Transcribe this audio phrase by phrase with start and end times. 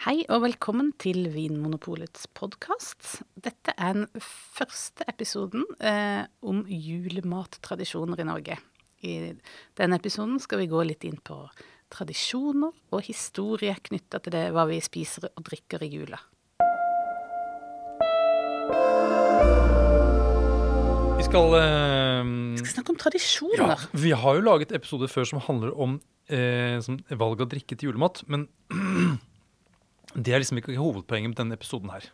[0.00, 3.18] Hei og velkommen til Vinmonopolets podkast.
[3.36, 8.56] Dette er den første episoden eh, om julemattradisjoner i Norge.
[9.04, 9.12] I
[9.76, 11.42] denne episoden skal vi gå litt inn på
[11.92, 16.24] tradisjoner og historie knytta til det hva vi spiser og drikker i jula.
[21.20, 23.66] Vi skal eh, Vi skal snakke om tradisjoner.
[23.76, 26.00] ja, Vi har jo laget episoder før som handler om
[26.32, 28.48] eh, som valg av drikke til julemat, men
[30.14, 32.08] det er liksom ikke hovedpoenget med denne episoden her.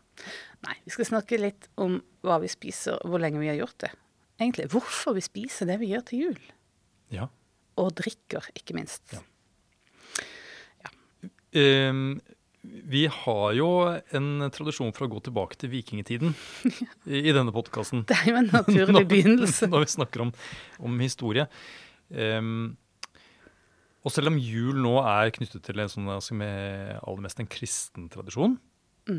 [0.67, 3.79] Nei, vi skal snakke litt om hva vi spiser, og hvor lenge vi har gjort
[3.87, 3.93] det.
[4.37, 6.39] Egentlig hvorfor vi spiser det vi gjør til jul.
[7.15, 7.31] Ja.
[7.81, 9.17] Og drikker, ikke minst.
[9.17, 9.23] Ja.
[11.57, 11.93] Eh,
[12.67, 13.69] vi har jo
[14.17, 16.35] en tradisjon for å gå tilbake til vikingtiden
[17.15, 18.05] i, i denne podkasten.
[18.09, 19.71] Det er jo en naturlig begynnelse.
[19.73, 20.35] Når vi snakker om,
[20.83, 21.47] om historie.
[22.13, 22.77] Ehm,
[24.07, 27.49] og selv om jul nå er knyttet til en sånn, altså med aller mest en
[27.51, 28.55] kristen tradisjon,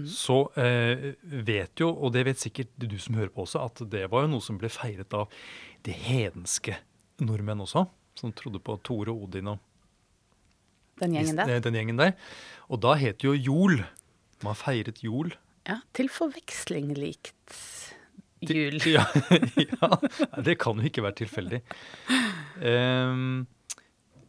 [0.07, 1.13] så eh,
[1.47, 4.31] vet jo, og det vet sikkert du som hører på også, at det var jo
[4.33, 5.29] noe som ble feiret av
[5.87, 6.75] de hedenske
[7.23, 7.85] nordmenn også,
[8.19, 9.61] som trodde på Tore og Odin og
[10.99, 11.53] Den gjengen der.
[11.55, 12.15] eh, den gjengen der.
[12.67, 13.79] Og da het jo jol.
[14.43, 15.31] Man feiret jol.
[15.69, 17.55] Ja, til forveksling likt
[18.43, 18.79] jul.
[18.97, 19.05] Ja,
[19.57, 19.89] ja,
[20.45, 21.61] det kan jo ikke være tilfeldig.
[22.57, 23.13] Eh,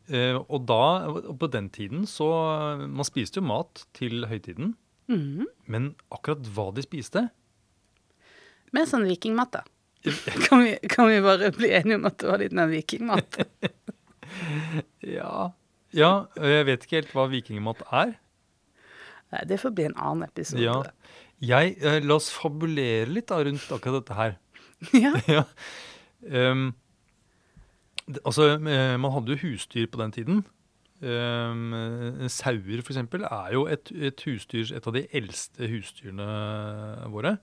[0.09, 0.83] og da,
[1.37, 2.28] på den tiden så
[2.81, 4.70] Man spiste jo mat til høytiden.
[5.09, 5.45] Mm.
[5.69, 7.27] Men akkurat hva de spiste
[8.77, 9.62] Med sånn vikingmat, da.
[10.47, 13.41] Kan vi, kan vi bare bli enige om at det var litt mer vikingmat?
[15.03, 15.51] Ja,
[15.97, 18.11] ja jeg vet ikke helt hva vikingmat er.
[19.33, 20.62] Nei, det får bli en annen episode.
[20.62, 20.77] Ja.
[21.41, 24.36] Jeg, eh, la oss fabulere litt da, rundt akkurat dette her.
[24.95, 25.11] Ja.
[25.27, 25.42] ja.
[26.23, 26.45] Det,
[28.25, 30.47] altså, eh, man hadde jo husdyr på den tiden.
[30.98, 31.70] Um,
[32.27, 36.27] sauer, for eksempel, er jo et, et husdyr, et av de eldste husdyrene
[37.12, 37.36] våre.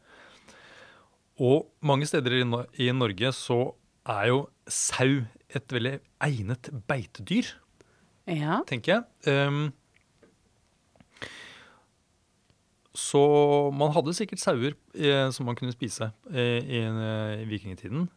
[1.39, 2.43] Og mange steder i,
[2.83, 3.59] i Norge så
[4.07, 5.23] er jo sau
[5.55, 7.47] et veldig egnet beitedyr,
[8.27, 8.59] ja.
[8.67, 9.47] tenker jeg.
[9.47, 9.71] Um,
[12.95, 13.21] så
[13.75, 16.79] man hadde sikkert sauer eh, som man kunne spise eh, i,
[17.41, 18.07] i vikingtiden.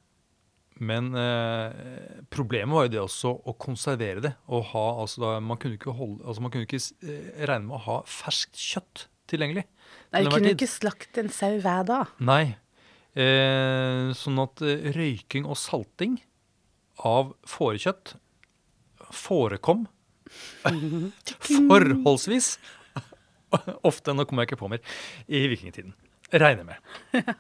[0.79, 4.33] Men eh, problemet var jo det også å konservere det.
[4.55, 7.79] Og ha, altså da, man kunne ikke, holde, altså man kunne ikke eh, regne med
[7.81, 9.67] å ha ferskt kjøtt tilgjengelig.
[10.15, 12.15] Nei, du kunne ikke slakte en sau hver dag.
[12.25, 12.57] Nei.
[13.19, 16.19] Eh, sånn at eh, røyking og salting
[17.09, 18.17] av fårekjøtt
[19.15, 19.87] forekom
[21.71, 22.57] forholdsvis
[23.89, 24.83] ofte, nå kommer jeg ikke på mer,
[25.27, 25.95] i vikingtiden.
[26.33, 26.77] Regner med.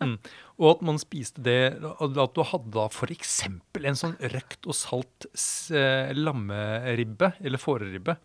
[0.01, 0.15] Mm.
[0.59, 3.35] Og at man spiste det At du hadde da f.eks.
[3.45, 5.27] en sånn røkt og salt
[5.75, 8.17] eh, lammeribbe, eller fåreribbe,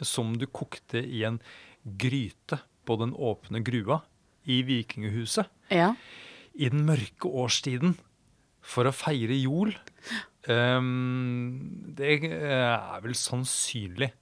[0.00, 1.40] som du kokte i en
[1.84, 4.00] gryte på den åpne grua
[4.46, 5.94] i vikinghuset Ja.
[6.54, 7.96] i den mørke årstiden
[8.66, 9.74] for å feire jol.
[10.46, 11.58] Um,
[11.98, 14.12] det eh, er vel sannsynlig.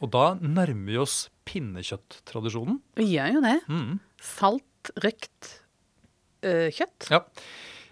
[0.00, 1.16] Og da nærmer vi oss
[1.46, 2.80] pinnekjøtttradisjonen.
[2.98, 3.56] Vi gjør jo det.
[3.70, 3.98] Mm.
[4.24, 4.66] Salt,
[5.04, 5.50] røkt
[6.42, 7.08] eh, kjøtt.
[7.12, 7.22] Ja.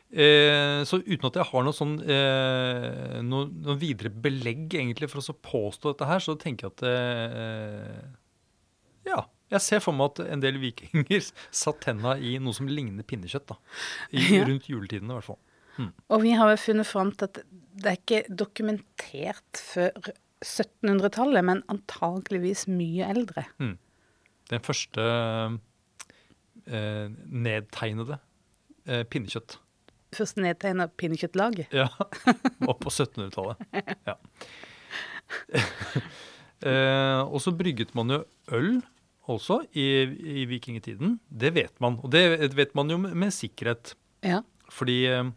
[0.09, 5.21] Eh, så uten at jeg har noe sånn eh, noe, noe videre belegg egentlig for
[5.21, 8.07] å så påstå dette her, så tenker jeg at eh,
[9.11, 9.27] Ja.
[9.49, 11.23] Jeg ser for meg at en del vikinger
[11.63, 13.47] satt tenna i noe som ligner pinnekjøtt.
[13.49, 13.57] da.
[14.13, 14.43] I, Ja.
[14.49, 15.41] Rundt juletiden i hvert fall.
[16.11, 17.39] Og vi har jo funnet fram til at
[17.79, 19.95] det er ikke dokumentert før
[20.43, 23.45] 1700-tallet, men antageligvis mye eldre.
[24.51, 25.05] Den første
[26.69, 28.19] nedtegnede
[28.89, 29.59] eh, pinnekjøtt.
[30.17, 31.67] Først nedtegna pinnekjøttlag?
[31.75, 31.89] Ja,
[32.71, 33.61] Opp på 1700-tallet.
[34.09, 34.17] Ja.
[36.69, 38.23] eh, og så brygget man jo
[38.56, 38.79] øl
[39.29, 39.89] også i,
[40.41, 41.19] i vikingtiden.
[41.29, 41.99] Det vet man.
[42.01, 43.93] Og det vet man jo med, med sikkerhet.
[44.25, 44.41] Ja.
[44.73, 45.29] Fordi eh,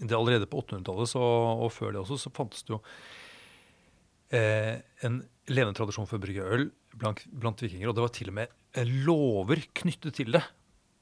[0.00, 2.80] det allerede på 800-tallet og før det også, så fantes det jo
[4.34, 7.90] eh, en levende tradisjon for å brygge øl blant, blant vikinger.
[7.90, 10.42] Og det var til og med eh, lover knyttet til det.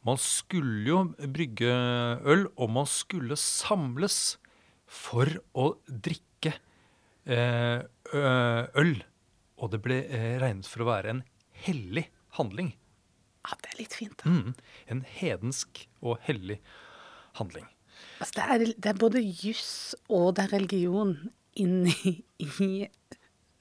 [0.06, 1.00] Man skulle jo
[1.34, 1.70] brygge
[2.24, 4.38] øl, og man skulle samles
[4.88, 6.54] for å drikke
[7.28, 7.80] eh,
[8.14, 8.94] øl.
[9.58, 11.24] Og det ble eh, regnet for å være en
[11.66, 12.06] hellig
[12.38, 12.74] handling.
[13.48, 14.22] ja, det er litt fint.
[14.22, 14.30] da.
[14.30, 14.54] Mm.
[14.92, 16.60] En hedensk og hellig
[17.38, 17.66] handling.
[18.22, 21.16] Altså, det, er, det er både juss og det er religion
[21.58, 22.86] inni i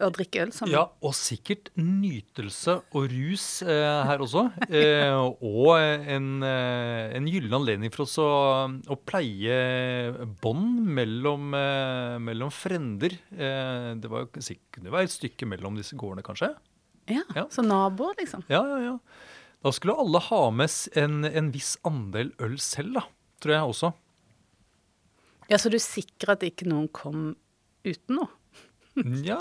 [0.04, 0.76] å drikke øl sammen.
[0.76, 4.44] Ja, og sikkert nytelse og rus eh, her også.
[4.70, 8.28] Eh, og en, eh, en gyllen anledning for oss å,
[8.78, 9.58] å pleie
[10.44, 13.18] bånd mellom, eh, mellom frender.
[13.34, 16.52] Eh, det var det var et stykke mellom disse gårdene, kanskje?
[17.10, 17.48] Ja, Ja.
[17.50, 18.44] Så naboer, liksom.
[18.52, 18.96] Ja, ja, ja.
[19.64, 20.70] Da skulle alle ha med
[21.00, 23.08] en, en viss andel øl selv, da.
[23.42, 23.94] Tror jeg også.
[25.50, 27.32] Ja, Så du sikrer at ikke noen kom
[27.88, 28.30] uten noe?
[29.24, 29.38] Ja,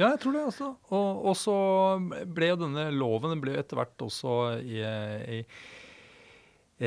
[0.00, 0.70] ja jeg tror det, altså.
[0.90, 1.56] Og, og så
[2.26, 4.80] ble jo denne loven den ble etter hvert også i,
[5.36, 5.40] i,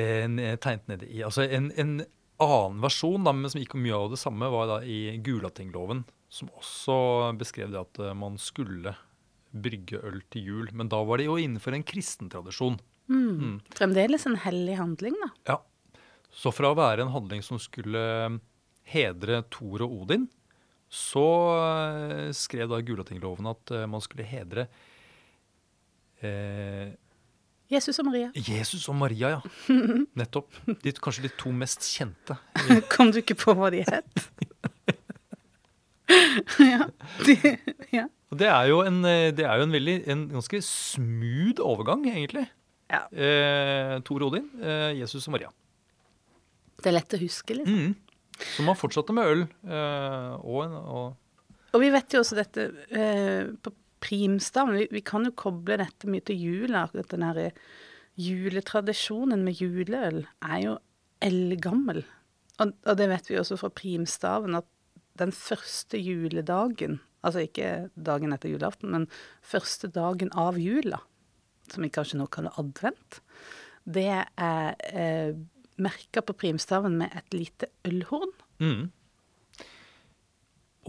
[0.01, 1.95] en, tegnet ned i Altså en, en
[2.43, 6.03] annen versjon, da, men som gikk mye av det samme, var da i Gulatingloven.
[6.33, 6.95] Som også
[7.37, 8.95] beskrev det at eh, man skulle
[9.53, 10.71] brygge øl til jul.
[10.73, 12.79] Men da var det jo innenfor en kristen tradisjon.
[13.11, 13.59] Mm.
[13.75, 15.29] Fremdeles en hellig handling, da.
[15.53, 15.59] Ja.
[16.33, 18.01] Så fra å være en handling som skulle
[18.89, 20.25] hedre Thor og Odin,
[20.93, 24.67] så eh, skrev da Gulatingloven at eh, man skulle hedre
[26.21, 26.93] eh,
[27.73, 28.29] Jesus og Maria.
[28.35, 29.39] Jesus og Maria, ja.
[30.19, 30.53] Nettopp.
[30.83, 32.37] De, kanskje de to mest kjente.
[32.93, 34.27] Kom du ikke på hva de het?
[36.73, 36.89] ja.
[37.25, 37.37] De,
[37.95, 38.05] ja.
[38.33, 42.47] Det er jo en, eh, det er jo en veldig, en ganske smooth overgang, egentlig.
[42.93, 43.05] ja.
[43.09, 45.49] Eh, Tor Odin, eh, Jesus og Maria.
[46.83, 47.73] Det er lett å huske, liksom.
[47.73, 47.93] Mm.
[48.55, 49.45] Så man fortsatte med øl.
[49.65, 53.73] Eh, og, og Og vi vet jo også dette eh, på
[54.03, 54.77] primstaven.
[54.77, 56.85] Vi, vi kan jo koble dette mye til jula.
[56.91, 57.53] At den her
[58.19, 60.75] juletradisjonen med juleøl er jo
[61.23, 62.03] eldgammel.
[62.61, 64.67] Og, og det vet vi også fra primstaven, at
[65.21, 69.07] den første juledagen, altså ikke dagen etter julaften, men
[69.45, 70.99] første dagen av jula,
[71.71, 73.21] som vi kanskje nå kaller advent,
[73.83, 75.33] det er eh,
[75.81, 78.31] merka på primstaven med et lite ølhorn.
[78.61, 78.91] Mm.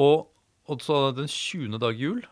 [0.03, 0.29] Og,
[0.69, 1.79] og så den 20.
[1.83, 2.25] dag jul,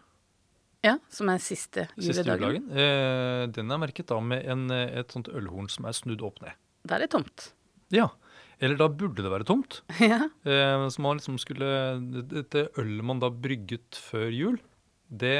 [0.83, 2.65] Ja, som er siste siste juledagen.
[2.67, 6.41] juledagen, eh, den er merket da med en, et sånt ølhorn som er snudd opp
[6.43, 6.57] ned.
[6.83, 7.53] Da er det tomt.
[7.95, 8.09] Ja,
[8.59, 9.83] eller da burde det være tomt.
[10.03, 10.25] Ja.
[10.43, 11.69] Eh, så man liksom skulle,
[12.27, 14.59] Dette ølet man da brygget før jul,
[15.07, 15.37] det,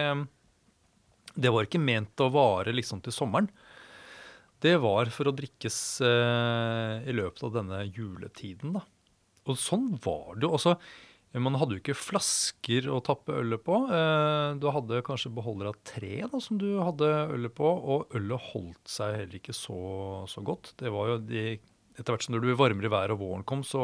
[1.35, 3.51] det var ikke ment å vare liksom til sommeren.
[4.63, 5.77] Det var for å drikkes
[6.07, 8.85] eh, i løpet av denne juletiden, da.
[9.51, 10.53] Og sånn var det jo.
[10.55, 10.77] Altså,
[11.43, 13.81] man hadde jo ikke flasker å tappe ølet på.
[13.91, 18.51] Eh, du hadde kanskje beholder av tre da, som du hadde ølet på, og ølet
[18.53, 19.81] holdt seg heller ikke så,
[20.31, 20.75] så godt.
[20.83, 21.47] Det var jo de,
[21.93, 23.83] Etter hvert som det ble varmere i været og våren kom, så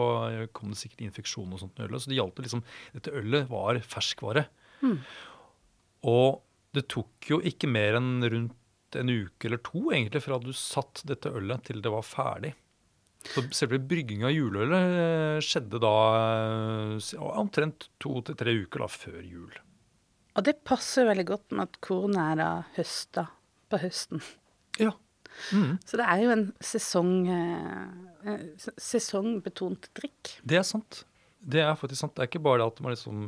[0.57, 2.01] kom det sikkert infeksjon og sånt med ølet.
[2.01, 2.63] Så det gjaldt jo liksom
[2.95, 4.47] Dette ølet var ferskvare.
[6.09, 6.39] Og
[6.77, 8.55] det tok jo ikke mer enn rundt
[8.97, 12.55] en uke eller to egentlig fra du satt dette ølet til det var ferdig.
[13.29, 15.95] Så selve brygging av juleølet eh, skjedde da
[16.95, 19.59] eh, omtrent to til tre uker da før jul.
[20.39, 23.27] Og det passer veldig godt med at kornet er da høsta
[23.69, 24.23] på høsten.
[24.79, 24.95] Ja.
[25.53, 25.77] Mm.
[25.87, 28.39] Så det er jo en sesong, eh,
[28.79, 30.39] sesongbetont drikk.
[30.47, 31.03] Det er sant.
[31.39, 32.15] Det er faktisk sant.
[32.17, 33.19] Det er ikke bare det at man liksom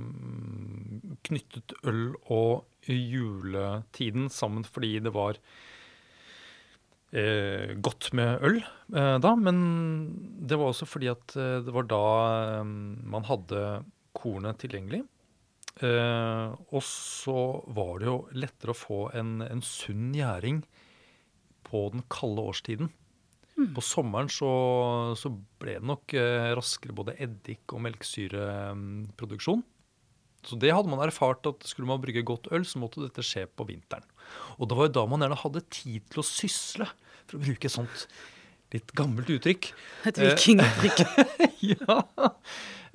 [1.26, 5.38] knyttet øl og juletiden sammen fordi det var
[7.12, 9.62] eh, godt med øl eh, da, men
[10.48, 12.04] det var også fordi at eh, det var da
[12.60, 13.64] eh, man hadde
[14.16, 15.04] kornet tilgjengelig.
[15.80, 20.64] Eh, og så var det jo lettere å få en, en sunn gjæring
[21.68, 22.90] på den kalde årstiden.
[23.76, 24.50] På sommeren så,
[25.20, 25.30] så
[25.60, 29.62] ble det nok eh, raskere både eddik- og melkesyreproduksjon.
[30.46, 33.44] Så det hadde man erfart at skulle man brygge godt øl, så måtte dette skje
[33.52, 34.06] på vinteren.
[34.58, 36.86] Og det var jo da man gjerne hadde tid til å sysle,
[37.28, 38.06] for å bruke et sånt
[38.72, 39.72] litt gammelt uttrykk.
[40.08, 41.00] Et vikinguttrykk.
[41.74, 42.00] ja.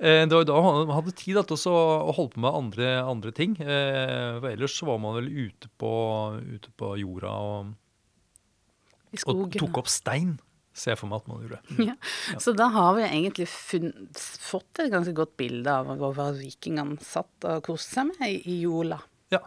[0.00, 3.32] Eh, Det var jo da man hadde tid til å holde på med andre, andre
[3.36, 3.54] ting.
[3.60, 5.92] Eh, For ellers så var man vel ute på,
[6.40, 7.74] ute på jorda og,
[9.14, 10.34] I og tok opp stein,
[10.84, 11.60] jeg for meg at man gjorde.
[11.88, 11.94] Ja.
[12.42, 17.46] Så da har vi egentlig funn, fått et ganske godt bilde av hva vikingene satt
[17.48, 18.98] og koste seg med i, jula.
[19.32, 19.42] Ja.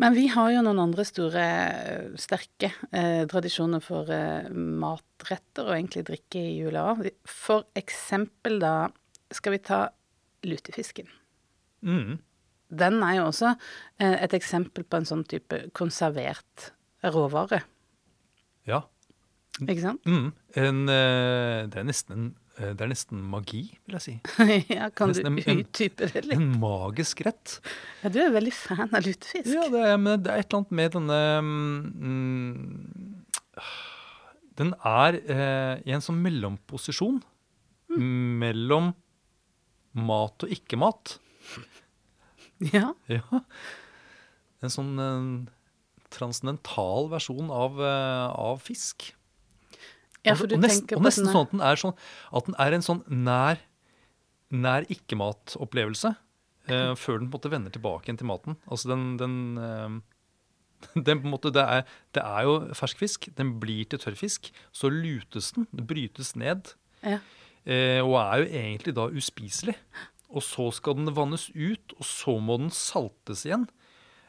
[0.00, 1.46] Men vi har jo noen andre store,
[2.20, 7.10] sterke eh, tradisjoner for eh, matretter og egentlig drikke i jula òg.
[7.28, 8.76] For eksempel da
[9.34, 9.82] skal vi ta
[10.44, 11.10] lutefisken.
[11.84, 12.16] Mm.
[12.74, 13.52] Den er jo også
[14.00, 16.72] eh, et eksempel på en sånn type konservert
[17.04, 17.60] råvare,
[18.64, 18.80] ja.
[19.62, 20.02] Ikke sant?
[20.08, 20.32] Mm.
[20.58, 22.24] En, eh, det, er nesten
[22.58, 24.14] eh, det er nesten magi, vil jeg si.
[24.74, 26.34] ja, kan du utdype det litt?
[26.40, 27.60] En magisk rett.
[28.02, 29.52] Ja, du er veldig fan av lutefisk.
[29.54, 32.52] Ja, det er, men det er et eller annet med denne mm,
[34.58, 37.22] Den er eh, i en sånn mellomposisjon
[37.94, 38.90] mellom
[39.94, 41.18] mat og ikke-mat.
[42.74, 42.88] Ja.
[43.06, 43.44] Ja.
[44.64, 45.26] En sånn eh,
[46.14, 49.12] transcendental versjon av, av fisk.
[50.24, 51.96] Ja, Og- for du og nesten, tenker og nesten sånn at den er, sånn,
[52.32, 53.58] at den er en sånn nær,
[54.50, 56.16] nær ikke-matopplevelse.
[56.66, 58.56] Eh, før den på en måte vender tilbake igjen til maten.
[58.72, 60.00] Altså den, den, eh,
[61.04, 61.84] den, på en måte, det, er,
[62.16, 63.28] det er jo fersk fisk.
[63.36, 64.50] Den blir til tørrfisk.
[64.72, 65.66] Så lutes den.
[65.74, 66.72] den brytes ned.
[67.02, 67.18] Ja.
[67.66, 69.76] Eh, og er jo egentlig da uspiselig.
[70.34, 73.68] Og så skal den vannes ut, og så må den saltes igjen.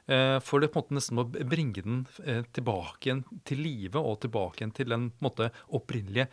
[0.07, 3.97] Eh, for det på en måte nesten må bringe den eh, tilbake igjen til live
[3.97, 6.27] og tilbake igjen til den måte opprinnelige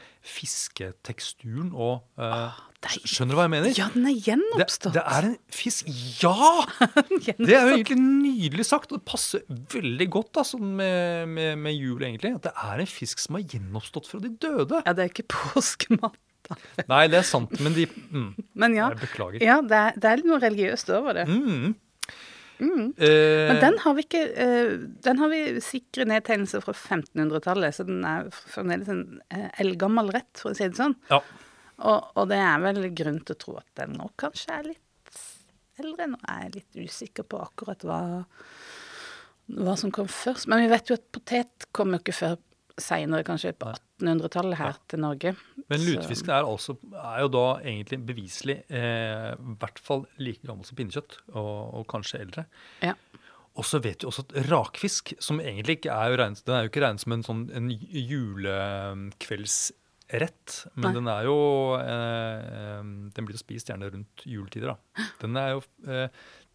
[0.67, 3.73] fisketeksturen og eh, Ah, er- Skjønner du hva jeg mener?
[3.79, 4.93] Ja, den er gjenoppstått.
[4.97, 5.87] det er en fisk
[6.21, 6.65] Ja!
[7.39, 11.77] Det er jo egentlig nydelig sagt, og det passer veldig godt sånn med, med, med
[11.79, 12.33] jul, egentlig.
[12.41, 14.83] At det er en fisk som har gjenoppstått fra de døde.
[14.85, 16.19] Ja, det er ikke påskemat.
[16.91, 19.45] Nei, det er sant, men de mm, Men ja, Jeg beklager.
[19.47, 21.29] ja det, er, det er noe religiøst over det.
[21.31, 21.77] Mm.
[22.63, 22.93] Mm.
[22.95, 27.87] Eh, Men den har vi ikke eh, Den har vi sikre nedtegnelser fra 1500-tallet, så
[27.89, 29.03] den er fremdeles en
[29.35, 30.95] eh, eldgammel rett, for å si det sånn.
[31.11, 31.19] Ja.
[31.83, 35.23] Og, og det er vel grunn til å tro at den nå kanskje er litt
[35.83, 36.07] eldre.
[36.13, 38.01] Nå er jeg litt usikker på akkurat hva,
[39.59, 40.47] hva som kom først.
[40.53, 42.39] Men vi vet jo at potet kom jo ikke før
[42.81, 45.31] seinere, kanskje på 1800-tallet her til Norge.
[45.71, 50.65] Men lutefisken er, altså, er jo da egentlig beviselig eh, i hvert fall like gammel
[50.69, 52.43] som pinnekjøtt, og, og kanskje eldre.
[52.85, 52.95] Ja.
[53.53, 56.63] Og så vet vi også at rakfisk, som egentlig ikke er jo regnet, den er
[56.65, 60.95] jo ikke regnet som en sånn en julekveldsrett, men Nei.
[60.97, 61.39] den er jo
[61.77, 62.83] eh, eh,
[63.13, 64.77] Den blir jo spist gjerne rundt juletider, da.
[65.21, 66.09] Den er jo eh,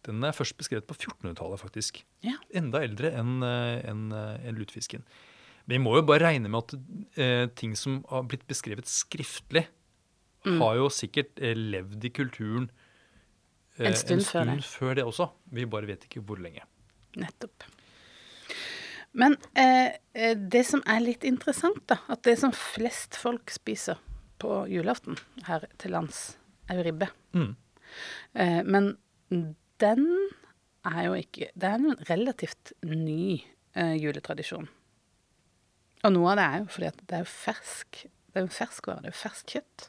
[0.06, 2.04] den er først beskrevet på 1400-tallet, faktisk.
[2.24, 2.36] Ja.
[2.56, 5.02] Enda eldre enn en, en eh, lutefisken.
[5.68, 9.66] Vi må jo bare regne med at eh, ting som har blitt beskrevet skriftlig,
[10.46, 10.60] Mm.
[10.62, 12.68] har jo sikkert eh, levd i kulturen
[13.76, 14.64] eh, En stund før det.
[14.64, 15.26] før det også.
[15.52, 16.62] Vi bare vet ikke hvor lenge.
[17.18, 17.66] Nettopp.
[19.18, 23.98] Men eh, eh, det som er litt interessant, da, at det som flest folk spiser
[24.38, 26.36] på julaften her til lands,
[26.70, 27.10] er jo ribbe.
[27.34, 27.50] Mm.
[28.38, 28.92] Eh, men
[29.82, 30.06] den
[30.86, 33.42] er jo ikke Det er en relativt ny
[33.74, 34.68] eh, juletradisjon.
[36.06, 39.02] Og noe av det er jo fordi at det er fersk Det er jo ferskvare,
[39.02, 39.88] det er ferskt kjøtt.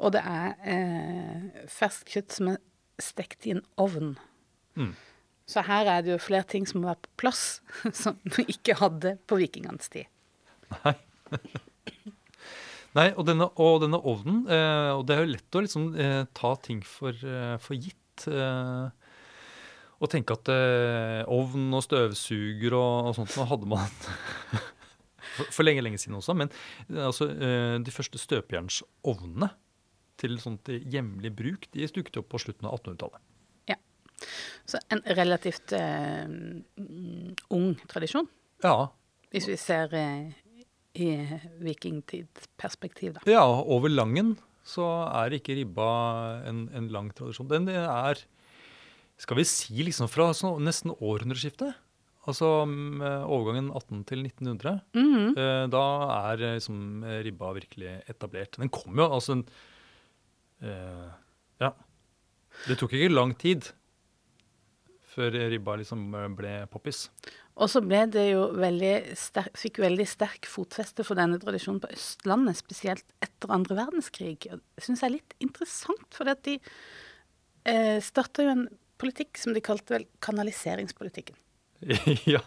[0.00, 2.60] Og det er eh, ferskt kjøtt som er
[3.02, 4.14] stekt i en ovn.
[4.76, 4.94] Mm.
[5.46, 7.44] Så her er det jo flere ting som må være på plass,
[8.02, 10.08] som vi ikke hadde på vikingenes tid.
[12.96, 16.22] Nei, og denne, og denne ovnen eh, Og det er jo lett å liksom eh,
[16.36, 18.24] ta ting for, eh, for gitt.
[18.30, 18.86] Eh,
[19.96, 24.00] og tenke at eh, ovn og støvsuger og, og sånt nå hadde man
[25.36, 26.36] for, for lenge, lenge siden også.
[26.38, 26.52] Men
[26.90, 29.50] eh, altså, eh, de første støpejernsovnene
[30.20, 33.24] til sånt hjemlig bruk, de dukket opp på slutten av 1800-tallet.
[33.68, 33.76] Ja.
[34.64, 38.30] Så en relativt eh, mm, ung tradisjon,
[38.64, 38.88] Ja,
[39.34, 40.28] hvis vi ser uh,
[40.96, 41.08] i
[41.60, 43.24] vikingtidsperspektiv, da.
[43.28, 45.88] Ja, over Langen så er ikke ribba
[46.48, 47.48] en, en lang tradisjon.
[47.50, 48.22] Den er,
[49.20, 50.30] skal vi si, liksom fra
[50.62, 51.76] nesten århundreskiftet.
[52.26, 54.80] Altså mm, overgangen 18 til 1900.
[54.98, 55.84] Mm Eh, da
[56.32, 58.58] er eh, liksom ribba virkelig etablert.
[58.58, 59.46] Den kom jo, altså en,
[60.62, 61.08] eh,
[61.60, 61.72] Ja.
[62.66, 63.68] Det tok ikke lang tid
[65.12, 67.06] før ribba liksom ble poppis.
[67.56, 71.88] Og så ble det jo veldig sterk, fikk veldig sterk fotfeste for denne tradisjonen på
[71.94, 74.36] Østlandet, spesielt etter andre verdenskrig.
[74.44, 76.58] Det syns jeg er litt interessant, for at de
[77.64, 78.66] eh, starta jo en
[79.00, 81.36] politikk som de kalte vel kanaliseringspolitikken.
[82.34, 82.42] ja.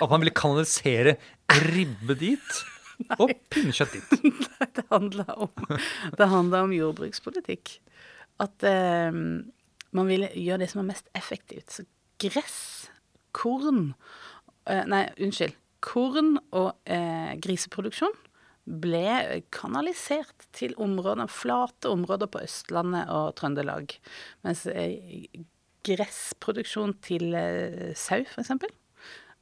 [0.00, 1.16] At man ville kanalisere
[1.68, 2.60] ribbe dit,
[3.18, 4.30] og pinnekjøtt dit.
[4.76, 7.76] det handla om, om jordbrukspolitikk.
[8.42, 9.10] At eh,
[9.94, 11.70] man ville gjøre det som er mest effektivt.
[11.70, 11.86] Så
[12.22, 12.90] gress,
[13.34, 13.92] korn
[14.70, 15.56] eh, Nei, unnskyld.
[15.84, 18.14] Korn og eh, griseproduksjon
[18.64, 23.92] ble kanalisert til områder, flate områder på Østlandet og Trøndelag.
[24.46, 25.28] Mens eh,
[25.84, 28.54] gressproduksjon til eh, sau, f.eks.,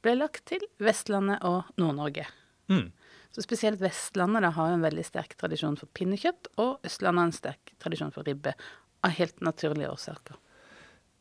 [0.03, 2.27] ble lagt til Vestlandet og Nord-Norge.
[2.71, 2.89] Mm.
[3.33, 7.37] Så spesielt Vestlandet da, har en veldig sterk tradisjon for pinnekjøtt, og Østlandet har en
[7.37, 8.55] sterk tradisjon for ribbe,
[9.03, 10.37] av helt naturlige årsaker.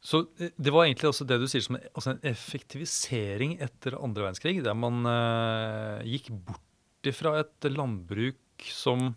[0.02, 3.96] Så eh, det var egentlig også det du sier som en, altså en effektivisering etter
[3.98, 9.12] andre verdenskrig, der man eh, gikk bort ifra et landbruk som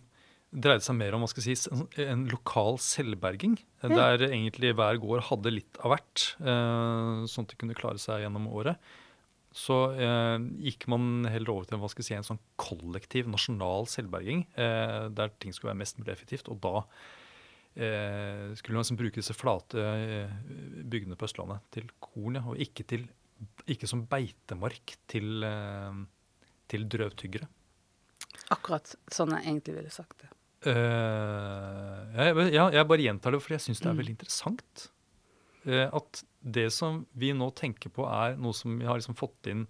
[0.50, 5.00] dreide seg mer om hva skal jeg si, en, en lokal selvberging, der egentlig hver
[5.02, 8.80] gård hadde litt av hvert, eh, sånn at de kunne klare seg gjennom året.
[9.56, 10.38] Så eh,
[10.68, 15.06] gikk man heller over til hva skal jeg si, en sånn kollektiv, nasjonal selvberging, eh,
[15.16, 16.50] der ting skulle være mest mulig effektivt.
[16.52, 16.74] Og da
[17.74, 20.36] eh, skulle man liksom bruke disse flate eh,
[20.84, 23.08] bygdene på Østlandet til korn, ja, og ikke, til,
[23.72, 25.48] ikke som beitemark til,
[26.68, 27.48] til drøvtyggere.
[28.52, 30.35] Akkurat sånn jeg egentlig ville sagt det.
[30.66, 34.00] Eh, jeg, ja, jeg bare gjentar det, for jeg syns det er Mm.
[34.02, 34.88] veldig interessant.
[35.66, 39.48] eh, at det som vi nå tenker på, er noe som vi har liksom fått
[39.50, 39.66] inn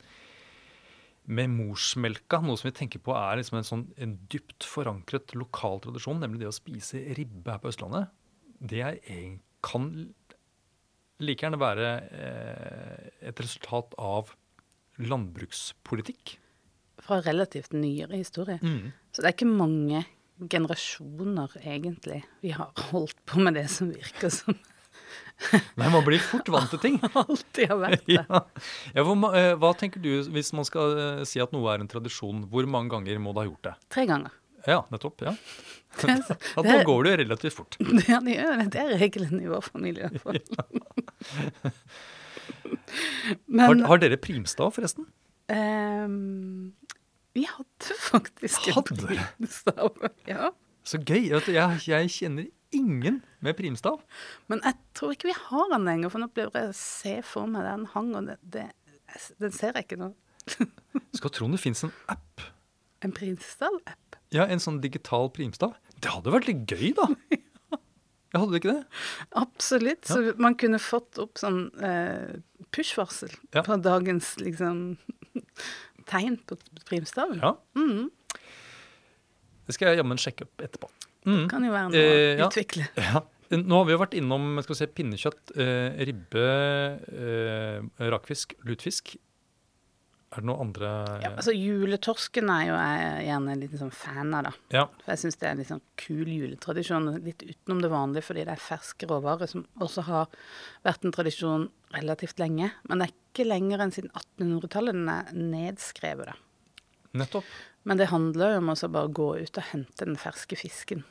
[1.27, 2.43] med morsmelka.
[2.45, 6.41] Noe som vi tenker på er liksom en, sånn, en dypt forankret lokal tradisjon, nemlig
[6.41, 8.11] det å spise ribbe her på Østlandet.
[8.61, 10.15] Det er, en- kan
[11.19, 14.35] like gjerne være eh, et resultat av
[14.99, 16.37] landbrukspolitikk.
[17.03, 18.59] Fra relativt nyere historie.
[19.13, 20.05] Så det er ikke mange
[20.53, 24.57] generasjoner, egentlig, vi har holdt på med det som virker som
[25.77, 26.95] Nei, man blir fort vant til ting.
[27.21, 28.15] alltid har vært det.
[28.23, 28.39] ja.
[28.97, 31.91] Ja, hvor, eh, hva tenker du hvis man skal eh, si at noe er en
[31.93, 32.47] tradisjon?
[32.49, 33.75] Hvor mange ganger må du ha gjort det?
[33.93, 34.33] Tre ganger.
[34.67, 35.21] Ja, nettopp.
[35.29, 35.35] ja.
[35.97, 37.77] Det det da er- går det jo relativt fort.
[38.09, 38.67] Ja, det gjør det.
[38.75, 40.09] Det er regelen i vår familie.
[40.13, 40.81] i hvert fall.
[43.57, 45.07] Har, Men har dere primstav, forresten?
[45.53, 46.73] ehm,
[47.37, 49.99] vi hadde faktisk en primstav.
[50.29, 50.51] Ja.
[50.87, 51.29] Så gøy.
[51.53, 54.01] Jeg, jeg kjenner ingen med primstav.
[54.51, 57.67] Men jeg tror ikke vi har den lenger, for nå blir jeg se for meg
[57.67, 58.67] den hang, og det, det,
[59.43, 60.13] den ser jeg ikke nå.
[61.19, 62.45] Skal tro det fins en app.
[63.05, 64.17] En primstav-app.
[64.35, 65.77] Ja, En sånn digital primstav.
[66.03, 67.11] Det hadde vært litt gøy, da.
[68.35, 69.03] Jeg hadde ikke det?
[69.39, 70.09] Absolutt.
[70.11, 72.35] Så man kunne fått opp sånn eh,
[72.75, 73.63] push-varsel Ja.
[73.65, 74.99] på dagens liksom
[76.07, 76.57] tegn på
[76.89, 77.41] primstaven.
[77.43, 77.55] Ja.
[77.79, 78.11] Mm.
[79.67, 80.91] Det skal jeg jammen sjekke opp etterpå.
[81.27, 81.47] Mm.
[81.51, 82.51] Kan jo være noe Eh, å ja.
[82.51, 82.87] utvikle.
[83.09, 83.25] Ja.
[83.55, 86.47] Nå har vi jo vært innom skal vi se, pinnekjøtt, eh, ribbe,
[87.15, 89.13] eh, rakfisk, lutfisk.
[90.37, 90.89] Er det noe andre
[91.23, 94.53] Ja, altså Juletorsken er jo jeg gjerne en liten sånn fan av, da.
[94.75, 94.83] Ja.
[95.01, 98.45] For jeg syns det er en litt sånn kul juletradisjon, litt utenom det vanlige, fordi
[98.45, 100.37] det er ferske råvarer, som også har
[100.85, 102.69] vært en tradisjon relativt lenge.
[102.85, 106.37] Men det er ikke lenger enn siden 1800-tallet den er nedskrevet, da.
[107.17, 107.49] Nettopp.
[107.89, 111.07] Men det handler jo om å bare gå ut og hente den ferske fisken.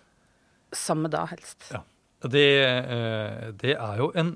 [0.76, 1.72] Samme dag, helst.
[1.74, 1.82] Ja.
[2.26, 4.36] Det, eh, det er jo en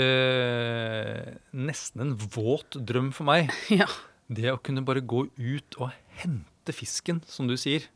[0.00, 3.52] eh, nesten en våt drøm for meg.
[3.80, 3.88] Ja.
[4.26, 5.92] Det å kunne bare gå ut og
[6.22, 7.86] hente fisken, som du sier.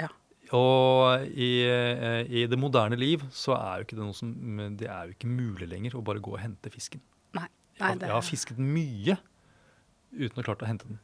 [0.00, 0.08] Ja.
[0.56, 4.32] Og i, eh, i det moderne liv så er jo ikke det noe som
[4.78, 7.02] Det er jo ikke mulig lenger å bare gå og hente fisken.
[7.34, 7.48] Nei.
[7.80, 9.18] Nei det jeg har fisket mye
[10.16, 11.00] uten å klart å hente den.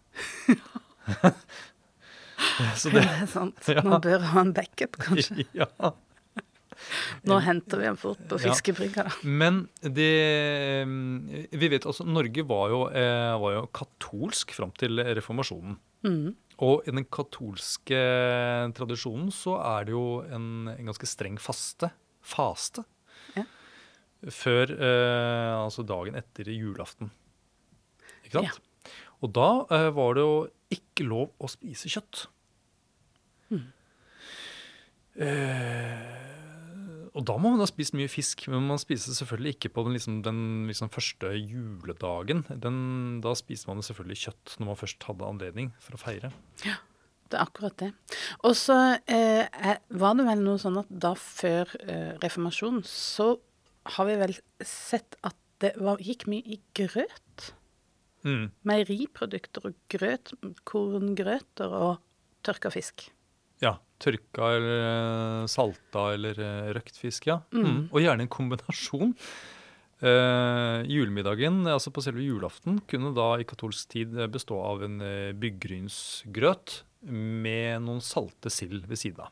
[2.76, 3.68] så det det er sant.
[3.86, 5.46] Man bør ha en backup, kanskje.
[5.56, 5.68] Ja.
[7.28, 8.50] Nå henter vi en fort på Ja.
[8.50, 9.14] fiskebrygga, da.
[9.24, 10.08] Men det
[10.88, 15.76] mm, Vi vet altså Norge var jo, eh, var jo katolsk fram til reformasjonen.
[16.06, 16.32] Mm.
[16.62, 17.98] Og i den katolske
[18.76, 21.90] tradisjonen så er det jo en, en ganske streng faste.
[22.22, 22.84] Faste.
[23.34, 23.42] Ja.
[24.30, 27.10] Før eh, Altså dagen etter julaften.
[28.26, 28.60] Ikke sant?
[29.22, 30.36] Og da eh, var det jo
[30.74, 32.26] ikke lov å spise kjøtt.
[35.12, 36.21] Eh,
[37.12, 39.96] og da må man ha spist mye fisk, men man spiser selvfølgelig ikke på den,
[39.98, 42.40] liksom, den liksom, første juledagen.
[42.48, 42.78] Den,
[43.24, 46.32] da spiser man selvfølgelig kjøtt når man først hadde anledning for å feire.
[46.64, 46.78] Ja,
[47.28, 47.90] Det er akkurat det.
[48.48, 53.34] Og så eh, var det vel noe sånn at da før eh, reformasjonen, så
[53.96, 57.52] har vi vel sett at det var, gikk mye i grøt.
[58.24, 58.52] Mm.
[58.68, 60.32] Meieriprodukter og grøt,
[60.68, 62.00] korngrøter og
[62.46, 63.10] tørka fisk.
[63.62, 63.76] Ja.
[64.02, 67.40] Tørka eller eh, salta eller eh, røkt fisk, ja.
[67.54, 67.64] Mm.
[67.64, 67.82] Mm.
[67.90, 69.16] Og gjerne en kombinasjon.
[70.02, 74.96] Eh, julemiddagen, altså på selve julaften, kunne da i katolsk tid bestå av en
[75.38, 79.30] byggrynsgrøt med noen salte sild ved siden av.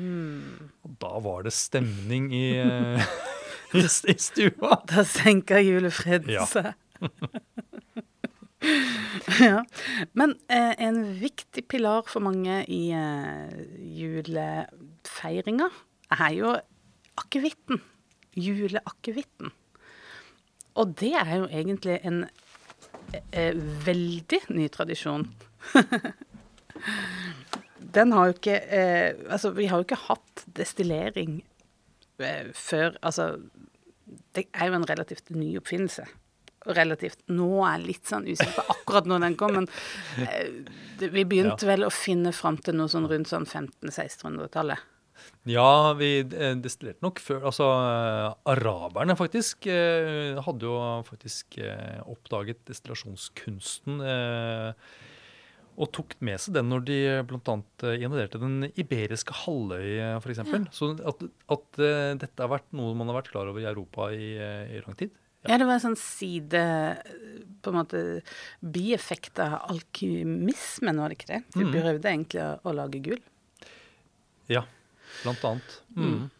[0.00, 0.70] Mm.
[0.88, 2.56] Og da var det stemning i,
[3.76, 4.80] i, i stua.
[4.88, 6.72] Da senka julefreden seg.
[6.72, 8.07] ja.
[10.18, 13.52] Men eh, en viktig pilar for mange i eh,
[13.98, 15.68] julefeiringa
[16.18, 16.54] er jo
[17.18, 17.82] akevitten.
[18.38, 19.52] Juleakevitten.
[20.78, 22.24] Og det er jo egentlig en
[23.32, 23.54] eh,
[23.86, 25.26] veldig ny tradisjon.
[27.94, 31.40] Den har jo ikke eh, Altså, vi har jo ikke hatt destillering
[32.22, 33.40] eh, før Altså,
[34.36, 36.06] det er jo en relativt ny oppfinnelse.
[36.76, 39.68] Relativt Nå er jeg litt sånn usikker på akkurat når den kom, men
[40.26, 44.84] eh, vi begynte vel å finne fram til noe sånn rundt sånn 1500-1600-tallet.
[45.48, 47.46] Ja, vi eh, destillerte nok før.
[47.50, 50.78] Altså, eh, araberne faktisk eh, hadde jo
[51.08, 51.60] faktisk
[52.08, 54.02] oppdaget destillasjonskunsten.
[55.78, 56.98] Og tok med seg den når de
[57.30, 57.54] bl.a.
[57.94, 60.40] invaderte den iberiske halvøy, f.eks.
[60.42, 60.62] Ja.
[60.74, 61.22] Så at,
[61.54, 61.82] at
[62.18, 65.14] dette har vært noe man har vært klar over i Europa i, i lang tid.
[65.48, 65.56] Ja.
[65.58, 66.60] det var en sånn side
[67.64, 68.00] På en måte
[68.62, 71.42] bieffekt av alkymismen, var det ikke det?
[71.56, 71.72] De Mm.
[71.74, 73.20] prøvde egentlig å, å lage gull.
[74.48, 74.62] Ja,
[75.24, 75.80] blant annet.
[75.96, 76.30] Mm.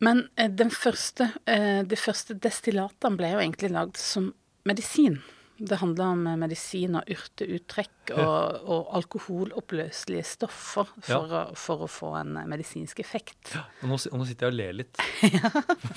[0.00, 4.32] Men eh, den første, eh, de første destillatene ble jo egentlig lagd som
[4.68, 5.20] medisin.
[5.58, 11.88] Det handler om eh, medisin og urteuttrekk og, og alkoholoppløselige stoffer for, å, for, å,
[11.90, 13.52] få en medisinsk effekt.
[13.82, 15.02] Og nå, og nå sitter jeg og ler litt.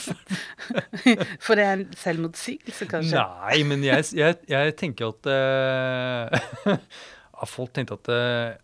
[1.46, 3.22] for det er en selvmotsigelse, kanskje?
[3.22, 5.32] Nei, men jeg, jeg, jeg tenker at
[6.74, 6.84] uh,
[7.50, 8.60] Folk tenkte at uh,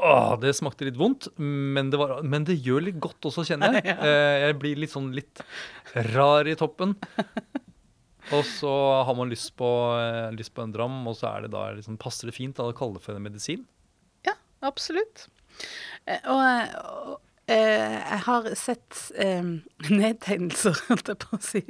[0.00, 3.76] Åh, det smakte litt vondt, men det, var, men det, gjør litt godt også, kjenner
[3.76, 3.96] jeg.
[4.00, 5.42] Eh, jeg blir litt sånn litt
[6.14, 6.94] rar i toppen.
[8.36, 8.72] Og så
[9.06, 12.30] har man lyst på, eh, lyst på en dram, og så det da liksom, passer
[12.30, 13.66] det fint å kalle det for en medisin.
[14.26, 15.26] Ja, absolutt.
[16.06, 16.76] Eh, og,
[17.10, 17.18] og
[17.50, 19.42] jeg har sett eh,
[20.02, 21.62] nedtegnelser, holdt jeg på å si,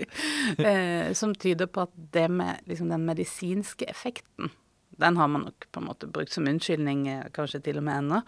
[0.61, 4.53] eh, som tyder på at det med liksom, den medisinske effekten
[5.01, 8.03] den har man nok på en måte brukt som unnskyldning, eh, kanskje til og med
[8.03, 8.21] ennå.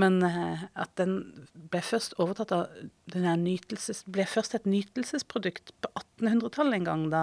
[0.00, 1.20] Men eh, at den
[1.72, 2.66] ble først overtatt av
[3.12, 7.22] den nytelses, ble først et nytelsesprodukt på 1800-tallet en gang, da,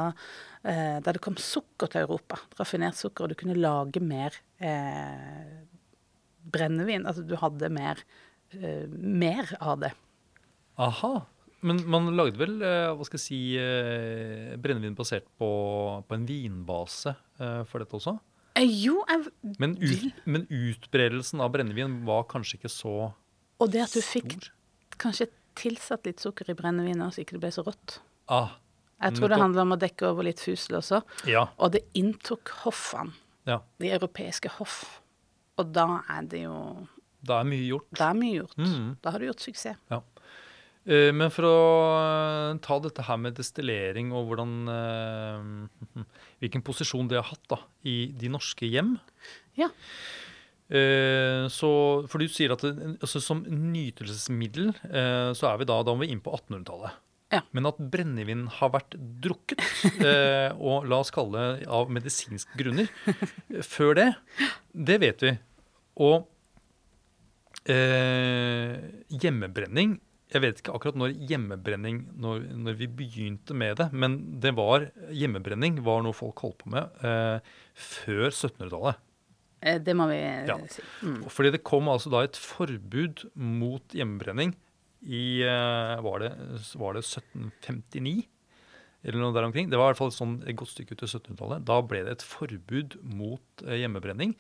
[0.63, 2.39] eh, da, det kom sukker til Europa.
[2.59, 5.61] Raffinert sukker, og du kunne lage mer eh,
[6.55, 7.05] brennevin.
[7.05, 8.01] Altså du hadde mer,
[8.55, 9.93] eh, mer av det.
[10.81, 11.15] Aha.
[11.65, 13.37] Men man lagde vel hva skal jeg si,
[14.61, 15.47] brennevin basert på,
[16.05, 17.15] på en vinbase
[17.65, 18.13] for dette også?
[18.55, 23.15] Eh, jo, jeg men, ut, men utbredelsen av brennevin var kanskje ikke så stor?
[23.63, 24.37] Og det at du fikk
[24.99, 27.99] kanskje tilsatt litt sukker i brennevinet så ikke det ble så rått.
[28.31, 28.55] Ah,
[29.03, 31.01] jeg tror det handler om å dekke over litt fusel også.
[31.29, 31.45] Ja.
[31.59, 33.15] Og det inntok hoffene.
[33.45, 33.59] Ja.
[33.81, 35.01] De europeiske hoff.
[35.59, 36.55] Og da er det jo
[37.25, 37.87] Da er mye gjort.
[37.95, 38.57] Da er mye gjort.
[38.57, 38.95] Mm.
[39.01, 39.77] Da har du gjort suksess.
[39.91, 40.01] Ja.
[40.85, 41.55] Eh, men for å
[41.97, 46.03] eh, ta dette her med destillering og hvordan, eh,
[46.43, 48.97] hvilken posisjon det har hatt da, i de norske hjem
[49.59, 49.71] Ja.
[50.65, 51.67] Så,
[52.09, 54.71] for du sier at det, altså, som nytelsesmiddel
[55.37, 56.95] så er vi da, da må vi inn på 1800-tallet.
[57.35, 57.43] Ja.
[57.53, 59.61] Men at brennevin har vært drukket,
[60.65, 62.89] og la oss kalle det av medisinske grunner,
[63.61, 64.07] før det,
[64.73, 65.35] det vet vi.
[66.01, 66.25] Og
[67.69, 68.73] eh,
[69.21, 69.99] hjemmebrenning
[70.33, 74.87] jeg vet ikke akkurat når hjemmebrenning når, når, vi begynte med det, men det var,
[75.13, 79.01] hjemmebrenning var noe folk holdt på med eh, før 1700-tallet.
[79.61, 80.57] Eh, det må vi ja.
[80.71, 80.83] si.
[81.05, 81.19] Mm.
[81.31, 84.55] Fordi det kom altså da et forbud mot hjemmebrenning
[85.05, 86.31] i eh, var, det,
[86.81, 88.23] var, det, 1759?
[89.05, 89.69] Eller noe der omkring.
[89.69, 91.65] Det var i hvert fall sånn, et godt stykke ut til 1700-tallet.
[91.69, 94.33] Da ble det et forbud mot eh, hjemmebrenning.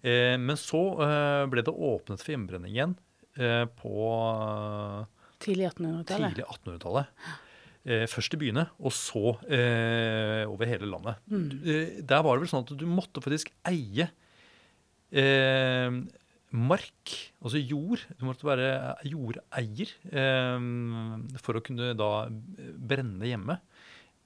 [0.00, 2.96] Eh, men så eh, ble det åpnet for hjemmebrenning igjen
[3.36, 4.06] på
[5.46, 6.34] Tidlig 1800-tallet.
[6.34, 7.26] Tidlig 1800-tallet.
[7.86, 11.20] Eh, først i byene, og så eh, over hele landet.
[11.30, 11.48] Mm.
[11.62, 14.08] Eh, der var det vel sånn at du måtte faktisk eie
[15.14, 16.00] eh,
[16.56, 18.02] mark, altså jord.
[18.18, 18.72] Du måtte være
[19.06, 20.66] jordeier eh,
[21.42, 23.60] for å kunne da brenne hjemme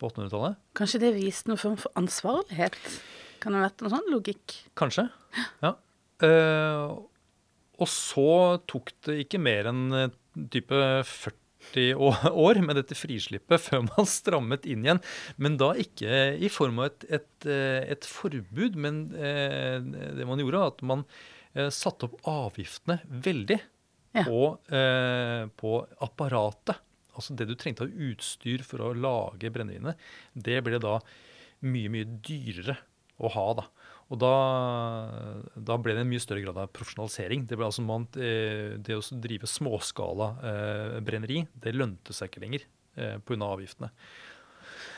[0.00, 0.56] på 1800-tallet.
[0.80, 2.80] Kanskje det viste noen form for ansvarlighet?
[3.44, 4.56] Kan det ha vært noen sånn logikk?
[4.78, 5.04] Kanskje,
[5.60, 5.74] ja.
[6.24, 6.96] Eh,
[7.80, 8.30] og så
[8.68, 9.84] tok det ikke mer enn
[10.52, 11.94] type 40
[12.46, 15.02] år med dette frislippet før man strammet inn igjen.
[15.36, 17.50] Men da ikke i form av et, et,
[17.96, 19.76] et forbud, men eh,
[20.16, 21.04] det man gjorde, at man
[21.54, 23.58] eh, satte opp avgiftene veldig
[24.16, 24.24] ja.
[24.24, 25.74] på, eh, på,
[26.06, 26.80] apparatet.
[27.14, 29.98] Altså det du trengte av utstyr for å lage brennevinet,
[30.32, 30.98] det ble da
[31.66, 32.78] mye, mye dyrere
[33.20, 33.46] å ha.
[33.58, 33.66] da.
[34.10, 34.32] Og da,
[35.54, 37.44] da, ble det en mye større grad av profesjonalisering.
[37.46, 42.66] Det altså man, eh, det å drive småskala eh, brenneri, det lønte seg ikke lenger
[42.98, 43.38] eh, pga.
[43.46, 43.92] avgiftene.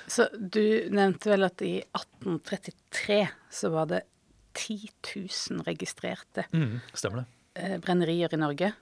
[0.08, 3.20] Så du nevnte vel at i 1833
[3.52, 4.00] så var det
[4.56, 7.26] 10 000 registrerte mm, det.
[7.54, 8.72] Eh, brennerier i Norge.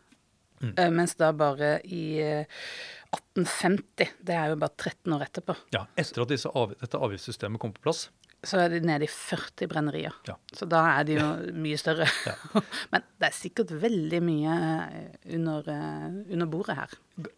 [0.61, 0.73] Mm.
[0.77, 6.23] Eh, mens da bare i 1850, det er jo bare 13 år etterpå Ja, etter
[6.23, 8.11] at av, dette avgiftssystemet kom på plass,
[8.47, 10.15] så er de nede i 40 brennerier.
[10.29, 10.35] Ja.
[10.57, 11.27] Så da er de jo
[11.65, 12.07] mye større.
[12.25, 12.35] Ja.
[12.93, 16.91] Men det er sikkert veldig mye eh, under, eh, under bordet her.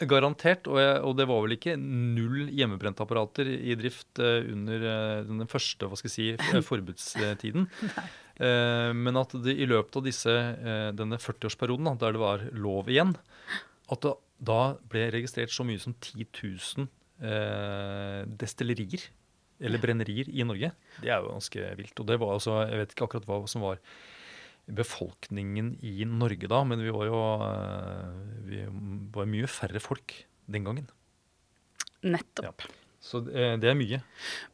[0.07, 0.69] Garantert.
[0.71, 4.79] Og, jeg, og, det var vel ikke null hjemmebrentapparater i drift uh, under
[5.27, 6.27] den første hva skal jeg si,
[6.71, 7.67] forbudstiden.
[9.03, 10.33] men at det, i løpet av disse,
[10.99, 13.13] denne 40-årsperioden, der det var lov igjen,
[13.93, 16.89] at det da ble registrert så mye som 10 000
[18.39, 19.03] destillerier
[19.63, 20.73] eller brennerier i Norge.
[21.01, 21.95] Det er jo ganske vilt.
[22.03, 23.81] Og det var altså, jeg vet ikke akkurat hva som var
[24.73, 28.13] befolkningen i Norge da, men vi var jo eh,
[28.47, 28.61] vi
[29.15, 30.15] var mye færre folk
[30.53, 30.87] den gangen.
[32.03, 32.67] Nettopp.
[32.67, 32.79] Ja.
[33.03, 33.99] Så det, det er mye.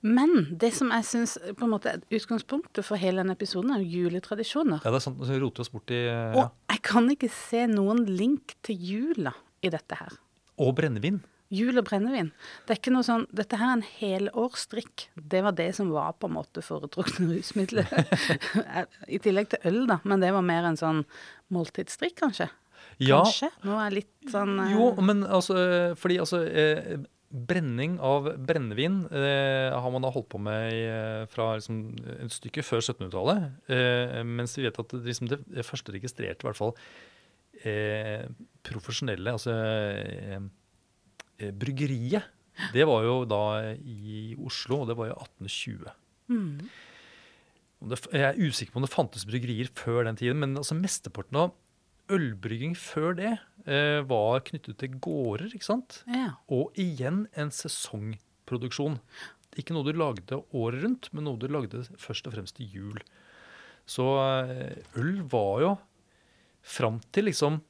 [0.01, 4.07] Men det som jeg syns på en måte utgangspunktet for hele denne episoden, er jo
[4.07, 4.81] juletradisjoner.
[4.81, 5.21] Ja, det er sant.
[5.29, 6.31] Så roter oss borti ja.
[6.33, 10.17] Og jeg kan ikke se noen link til jula i dette her.
[10.65, 11.21] Og brennevin.
[11.49, 12.31] Jul og brennevin.
[12.67, 15.09] Det er ikke noe sånn Dette her er en helårsdrikk.
[15.17, 17.89] Det var det som var på en måte foretrukne rusmidler.
[19.15, 20.01] I tillegg til øl, da.
[20.05, 21.05] Men det var mer en sånn
[21.55, 22.51] måltidsdrikk, kanskje.
[22.99, 23.51] Ja, Kanskje.
[23.67, 28.31] Nå er jeg litt sånn eh, jo, men altså eh, Fordi altså eh, Brenning av
[28.49, 31.83] brennevin eh, har man da holdt på med i, eh, fra liksom,
[32.25, 33.43] et stykke før 1700-tallet.
[33.69, 36.73] Eh, mens vi vet at det, liksom, det, første registrerte, i hvert fall
[37.69, 38.25] eh,
[38.65, 39.59] profesjonelle, altså
[41.39, 42.35] bryggeriet,
[42.75, 43.43] det var jo da
[43.79, 45.97] i Oslo, og det var jo 1820.
[46.35, 46.53] mm.
[47.79, 51.39] Det, jeg er usikker på om det fantes bryggerier før den tiden, men altså mesteparten
[51.39, 51.53] av
[52.11, 53.35] ølbrygging før det
[53.69, 56.01] eh, var knyttet til gårder, ikke sant?
[56.11, 56.33] Ja.
[56.51, 58.99] Og igjen en sesongproduksjon.
[59.59, 63.01] Ikke noe du lagde året rundt, men noe du lagde først og fremst til jul.
[63.89, 65.73] Så eh, øl var jo
[66.69, 67.63] fram til liksom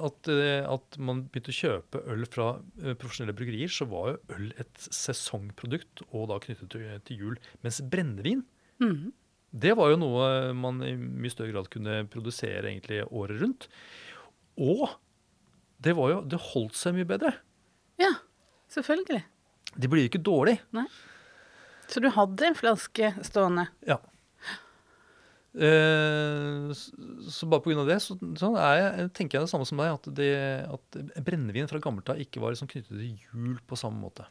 [0.00, 2.46] at, eh, at man begynte å kjøpe øl fra
[2.82, 7.36] eh, profesjonelle bryggerier, så var jo øl et sesongprodukt, og da knyttet til, til jul.
[7.62, 8.42] Mens brennevin,
[8.80, 9.12] Mhm.
[9.54, 13.68] det var jo noe man i mye større grad kunne produsere egentlig året rundt.
[14.58, 14.88] Og
[15.80, 17.34] det var jo, det holdt seg mye bedre.
[17.98, 18.10] ja.
[18.74, 19.22] Selvfølgelig.
[19.78, 20.56] De blir jo ikke dårlig.
[21.86, 23.68] Så du hadde en flaske stående?
[23.86, 23.98] Ja.
[25.54, 27.84] Eh, så bare pga.
[27.86, 30.32] det så, så er jeg, tenker jeg det samme som deg, at, det,
[30.66, 34.26] at brennevin fra gammelt av ikke var liksom knyttet til jul på samme måte.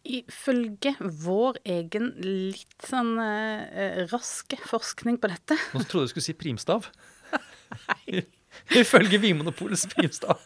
[0.00, 6.14] Ifølge vår egen litt sånn eh, eh, raske forskning på dette Nå trodde jeg du
[6.14, 6.88] skulle si primstav.
[8.80, 10.40] Ifølge Vinmonopolets primstav.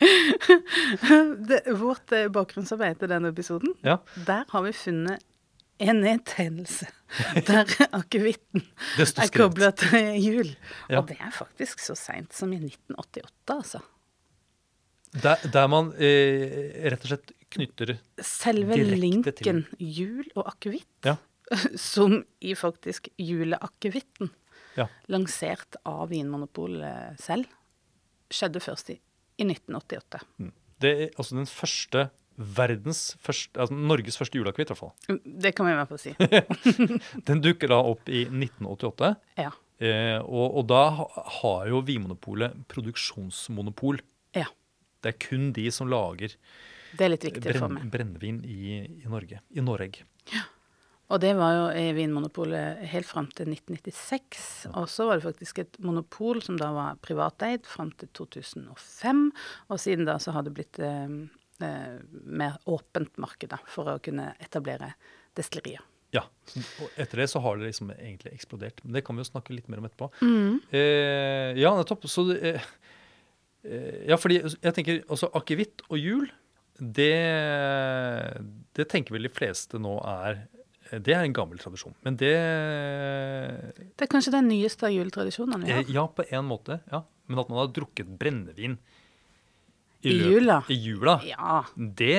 [1.48, 5.26] det, Vårt eh, bakgrunnsarbeid til denne episoden, Ja, der har vi funnet
[5.80, 6.88] en nedtegnelse
[7.48, 7.66] der
[7.96, 8.62] akevitten
[9.00, 10.50] er kobla til jul.
[10.90, 11.00] Ja.
[11.00, 13.80] Og det er faktisk så seint som i 1988, altså.
[15.24, 21.16] Der, der man eh, rett og slett knytter Selve Direkte linken jul og akevitt, Ja.
[21.74, 24.30] som i faktisk juleakevitten,
[24.78, 24.86] Ja.
[25.10, 27.50] lansert av Vinmonopolet selv,
[28.30, 29.00] skjedde først i,
[29.42, 30.20] i 1988.
[30.80, 32.04] Det er altså den første
[32.40, 35.18] verdens første, altså Norges første julakvitt, i hvert fall.
[35.44, 36.14] Det kan vi i hvert fall si.
[37.28, 39.10] Den dukker da opp i 1988.
[39.40, 39.50] Ja.
[39.80, 40.82] Eh, og, og da
[41.40, 44.02] har jo Vinmonopolet produksjonsmonopol.
[44.36, 44.48] ja.
[45.00, 46.34] Det er kun de som lager
[46.92, 47.86] Det er litt viktig for meg.
[47.88, 49.38] brennevin i, i Norge.
[49.56, 50.04] I Norge.
[51.10, 54.68] Og det var jo i Vinmonopolet helt fram til 1996.
[54.76, 59.24] Og så var det faktisk et monopol som da var privateid fram til 2005.
[59.72, 61.08] Og siden da så har det blitt eh,
[61.60, 64.92] mer åpent marked for å kunne etablere
[65.38, 65.84] destillerier.
[66.14, 66.24] Ja.
[66.82, 68.82] Og etter det så har det liksom egentlig eksplodert.
[68.82, 70.10] Men det kan vi jo snakke litt mer om etterpå.
[70.26, 70.56] Mm.
[70.74, 72.08] Eh, ja, nettopp.
[72.10, 72.64] Så eh,
[73.62, 76.26] eh, Ja, fordi jeg tenker også akevitt og jul,
[76.80, 77.12] det,
[78.74, 80.46] det tenker vel de fleste nå er
[81.04, 81.94] Det er en gammel tradisjon.
[82.02, 82.34] Men det
[83.76, 85.92] Det er kanskje den nyeste av juletradisjonene vi eh, har.
[85.94, 86.80] Ja, på en måte.
[86.90, 87.04] ja.
[87.30, 88.80] Men at man har drukket brennevin
[90.02, 90.62] I I jula?
[90.68, 91.20] I jula.
[91.28, 91.64] Ja.
[91.76, 92.14] Det,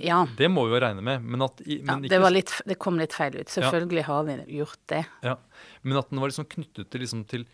[0.00, 0.26] ja.
[0.38, 1.20] det må vi jo regne med.
[1.22, 3.52] Men at, men ja det, var litt, det kom litt feil ut.
[3.52, 5.02] Selvfølgelig har vi gjort det.
[5.26, 5.36] Ja,
[5.82, 7.44] Men at den var liksom knyttet til, liksom, til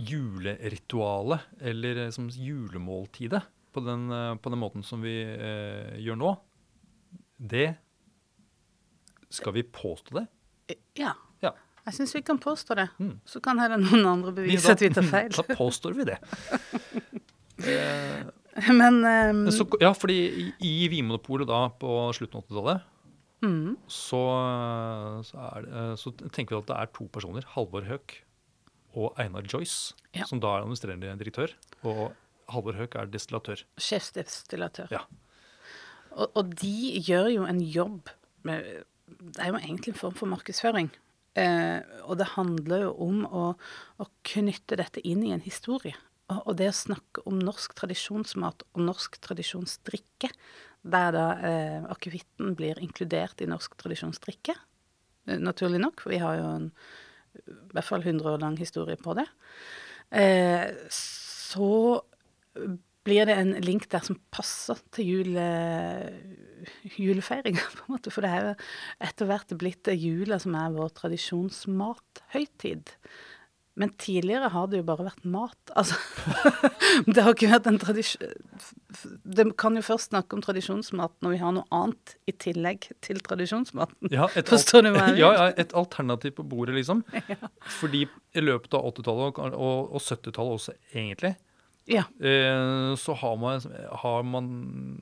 [0.00, 6.34] juleritualet, eller liksom julemåltidet, på den, eh, på den måten som vi eh, gjør nå,
[7.38, 7.68] det
[9.30, 10.26] Skal vi påstå det?
[10.98, 11.12] Ja.
[11.38, 11.52] Ja.
[11.86, 12.88] Jeg syns vi kan påstå det.
[12.98, 13.20] Mm.
[13.24, 15.30] Så kan heller noen andre bevise at vi tar feil.
[15.38, 16.18] Da påstår vi det.
[17.68, 19.44] Eh, Men um...
[19.54, 22.88] så, ja, fordi i, i Vinmonopolet da på slutten av 80-tallet,
[23.46, 24.22] mm, så,
[25.28, 28.18] så, er det, eh, så tenker vi at det er to personer, Halvor Høek
[28.98, 30.24] og Einar Joyce, Ja.
[30.26, 31.52] som da er administrerende direktør.
[31.86, 32.10] Og
[32.50, 33.62] Halvor Høek er destillatør.
[33.78, 34.90] sjefsdestillatør.
[34.90, 35.04] Ja.
[36.10, 38.10] Og, og de gjør jo en jobb
[38.42, 38.64] med
[39.06, 40.90] Det er jo egentlig en form for markedsføring.
[41.38, 43.42] Eh, og det handler jo om å,
[44.02, 45.94] å knytte dette inn i en historie.
[46.30, 50.30] Og, det å snakke om norsk tradisjonsmat og norsk tradisjonsdrikke,
[50.80, 54.54] der da eh, akevitten blir inkludert i norsk tradisjonsdrikke,
[55.28, 56.70] eh, naturlig nok, for vi har jo en
[57.40, 59.26] i hvert fall 100 år lang historie på det,
[60.18, 61.70] eh, så
[63.06, 65.44] blir det en link der som passer til jule,
[66.98, 68.12] julefeiringa, på en måte.
[68.12, 68.54] For det er jo
[69.08, 72.94] etter hvert blitt jula som er vår tradisjonsmathøytid.
[73.80, 75.72] Men tidligere har det jo bare vært mat.
[75.78, 75.96] Altså,
[77.14, 78.34] det har ikke vært en tradisjon
[79.24, 83.22] Det kan jo først snakke om tradisjonsmat når vi har noe annet i tillegg til
[83.24, 84.10] tradisjonsmaten.
[84.12, 85.22] Ja, et, Forstår du hva jeg vil?
[85.24, 87.00] ja, ja, et alternativ på bordet, liksom.
[87.78, 88.04] Fordi
[88.36, 91.32] i løpet av 80-tallet og, og, og 70-tallet også, egentlig,
[91.90, 92.04] Ja.
[92.20, 93.64] eh, så har man,
[94.04, 94.52] har man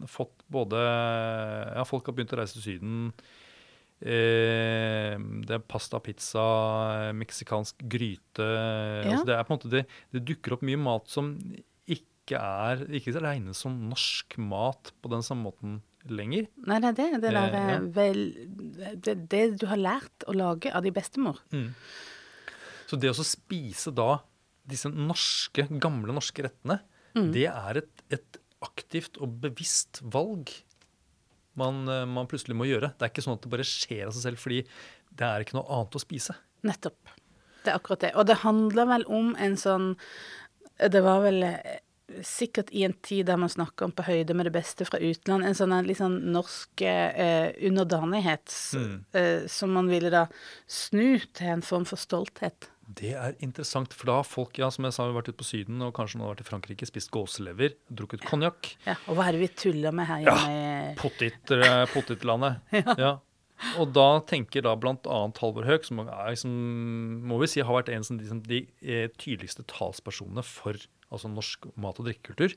[0.09, 3.11] fått både Ja, folk har begynt å reise til Syden.
[3.99, 5.17] Eh,
[5.49, 6.45] det er pasta, pizza,
[7.19, 8.45] meksikansk gryte
[9.11, 9.81] altså Det er på en måte det,
[10.15, 11.33] det dukker opp mye mat som
[11.89, 16.47] ikke er ikke regnes som norsk mat på den samme måten lenger.
[16.69, 17.09] Nei, det er det.
[17.25, 17.75] Det, der, Eh, ja.
[17.75, 18.21] eh, vel,
[19.03, 21.41] det, det du har lært å lage av de bestemor.
[22.89, 24.21] Så det å spise da
[24.69, 26.79] disse norske, gamle norske rettene,
[27.35, 30.53] det er et, et aktivt og bevisst valg
[31.59, 32.93] man, eh, man plutselig må gjøre.
[32.95, 34.63] Det er ikke sånn at det bare skjer av seg selv, fordi
[35.19, 36.37] det er ikke noe annet å spise.
[36.67, 37.17] Nettopp.
[37.65, 38.15] Det er akkurat det.
[38.17, 39.93] Og det handler vel om en sånn
[40.79, 41.81] Det var vel eh,
[42.23, 45.45] sikkert i en tid der man snakker om på høyde med det beste fra utland,
[45.45, 48.55] en sånn sånn norsk eh, underdanighet
[49.13, 50.29] eh, som man ville da
[50.67, 52.71] snu til en form for stolthet.
[52.89, 55.83] Det er interessant, for da har folk ja, som jeg sa, vært ute på Syden
[55.85, 58.71] og kanskje nå har vært i Frankrike, spist gåselever, drukket konjakk.
[58.87, 60.55] Ja, og hva er det vi tuller med her hjemme?
[60.55, 62.63] i- Pottit, eh, Pottitlandet.
[63.05, 63.19] ja.
[63.77, 64.97] Og da tenker da bl.a.
[65.37, 66.01] Halvor Høek, som
[66.39, 66.53] som
[67.29, 70.79] må vi si har vært en av de, de eh, tydeligste talspersonene for
[71.11, 72.55] altså norsk mat- og drikkekultur.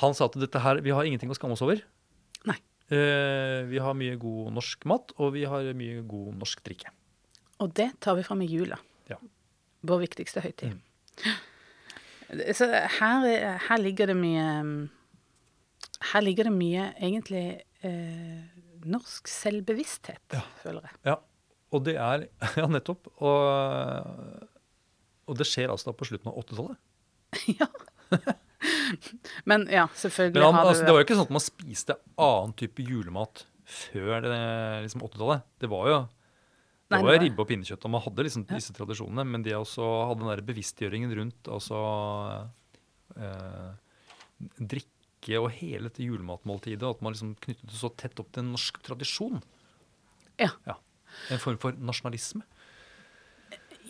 [0.00, 1.82] Han sa at dette her, vi har ingenting å skamme oss over.
[2.48, 2.56] Nei.
[2.94, 6.92] Eh, vi har mye god norsk mat, og vi har mye god norsk drikke.
[7.60, 8.78] Og det tar vi fram i jula.
[9.10, 9.18] Ja.
[9.86, 10.78] Vår viktigste høytid.
[12.54, 13.24] Så her,
[13.66, 14.44] her ligger det mye
[16.12, 17.42] Her ligger det mye egentlig
[17.82, 18.44] eh,
[18.86, 20.44] norsk selvbevissthet, Ja.
[20.62, 20.94] føler jeg.
[21.10, 21.16] Ja,
[21.74, 22.28] og det er
[22.60, 23.10] Ja, nettopp.
[23.18, 24.46] Og,
[25.26, 26.78] og det skjer altså da på slutten av 80-tallet.
[27.60, 27.68] ja.
[29.50, 31.44] Men ja, selvfølgelig Men han, har det altså, det var jo ikke sånn at man
[31.44, 34.38] spiste annen type julemat før det,
[34.86, 35.44] liksom 80-tallet.
[35.62, 35.98] Det var jo
[36.90, 39.24] det var ribbe og pinnekjøtt, og man hadde liksom disse tradisjonene.
[39.28, 41.80] Men de også hadde den der bevisstgjøringen rundt altså
[43.14, 43.70] eh,
[44.58, 48.54] drikke og hele dette julematmåltidet, at man liksom knyttet det så tett opp til en
[48.56, 49.42] norsk tradisjon.
[50.40, 50.50] Ja.
[51.30, 52.42] En form for nasjonalisme.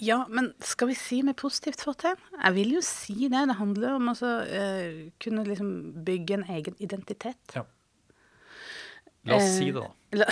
[0.00, 2.20] Ja, men skal vi si med positivt fortegn?
[2.32, 3.42] Jeg vil jo si det.
[3.50, 7.56] Det handler om å så, eh, kunne liksom bygge en egen identitet.
[7.56, 7.66] Ja.
[9.28, 9.90] La oss Eh, si det, da.
[10.20, 10.26] La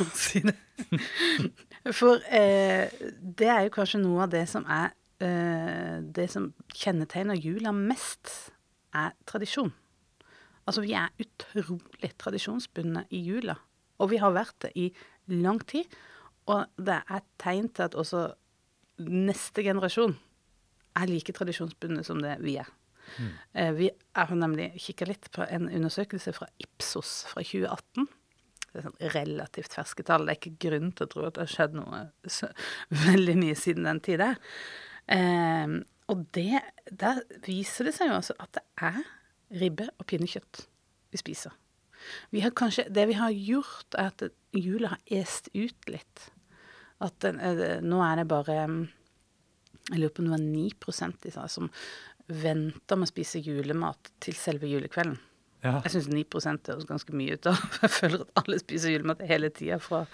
[0.00, 0.56] oss si det.
[1.90, 4.92] For eh, det er jo kanskje noe av det som er
[5.22, 8.52] eh, Det som kjennetegner jula mest,
[8.94, 9.72] er tradisjon.
[10.68, 13.56] Altså, vi er utrolig tradisjonsbundne i jula.
[13.98, 14.90] Og vi har vært det i
[15.32, 15.88] lang tid.
[16.50, 18.28] Og det er tegn til at også
[19.02, 20.14] neste generasjon
[21.00, 22.68] er like tradisjonsbundne som det vi er.
[23.54, 28.08] Eh, vi har nemlig kikka litt på en undersøkelse fra Ipsos fra 2018.
[28.72, 30.26] Sånn relativt ferske tall.
[30.26, 32.48] Det er ikke grunn til å tro at det har skjedd noe så
[33.04, 34.22] veldig mye siden den tid.
[35.12, 35.74] Eh,
[36.12, 39.02] og det, der viser det seg jo altså at det er
[39.62, 40.64] ribbe og pinnekjøtt
[41.12, 41.52] vi spiser.
[42.34, 44.24] Vi har kanskje, det vi har gjort, er at
[44.56, 46.24] jula har est ut litt.
[47.02, 48.58] At den, eh, nå er det bare
[49.90, 51.70] Jeg lurer på om det var 9 de sa, som
[52.28, 55.18] venter med å spise julemat til selve julekvelden.
[55.62, 55.76] Ja.
[55.84, 56.24] Jeg syns 9
[56.66, 57.46] høres ganske mye ut.
[57.46, 57.60] av.
[57.84, 60.04] Jeg føler at alle spiser julemat hele tida, fra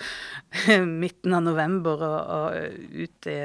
[1.04, 3.38] midten av november og, og ut, i,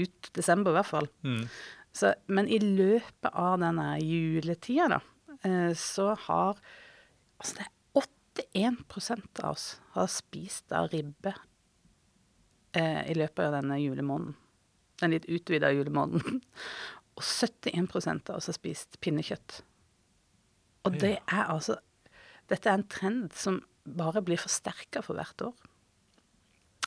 [0.00, 1.10] ut desember, i hvert fall.
[1.26, 1.44] Mm.
[1.92, 5.02] Så, men i løpet av denne juletida, da,
[5.44, 6.60] eh, så har
[7.40, 7.76] Altså, det er
[8.30, 11.32] 81% av oss har spist av ribbe
[12.76, 14.36] eh, i løpet av denne julemåneden.
[15.00, 16.42] Den litt utvida julemåneden.
[17.16, 17.88] Og 71
[18.28, 19.62] av oss har spist pinnekjøtt.
[20.88, 21.76] Og det er altså
[22.50, 25.54] Dette er en trend som bare blir forsterka for hvert år.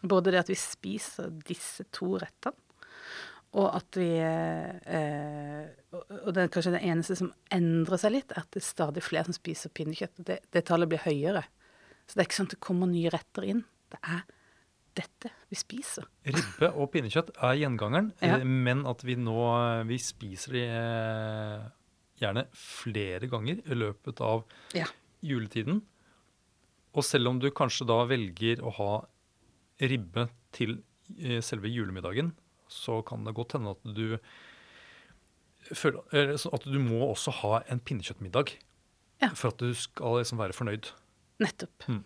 [0.04, 2.58] Både det at vi spiser disse to rettene,
[3.54, 5.68] og at vi eh,
[6.26, 9.04] Og det er kanskje det eneste som endrer seg litt, er at det er stadig
[9.06, 10.24] flere som spiser pinnekjøtt.
[10.26, 11.44] Det, det tallet blir høyere.
[12.10, 13.62] Så det er ikke sånn at det kommer nye retter inn.
[13.94, 14.24] Det er
[14.98, 16.10] dette vi spiser.
[16.28, 18.40] Ribbe og pinnekjøtt er gjengangeren, Ja.
[18.42, 19.38] eh, men at vi nå
[19.88, 21.64] vi spiser de eh,
[22.21, 24.43] gjerne flere ganger i løpet av
[24.78, 24.86] Ja.
[25.24, 25.82] juletiden.
[26.93, 28.91] Og selv om du kanskje da velger å ha
[29.82, 30.84] ribbe til
[31.20, 32.34] eh, selve julemiddagen,
[32.70, 34.18] så kan det godt hende at du
[35.74, 36.01] føler,
[36.53, 38.53] at du må også ha en pinnekjøttmiddag
[39.22, 39.30] Ja.
[39.34, 40.89] for at du skal liksom være fornøyd.
[41.39, 41.88] Nettopp.
[41.88, 42.03] Mm.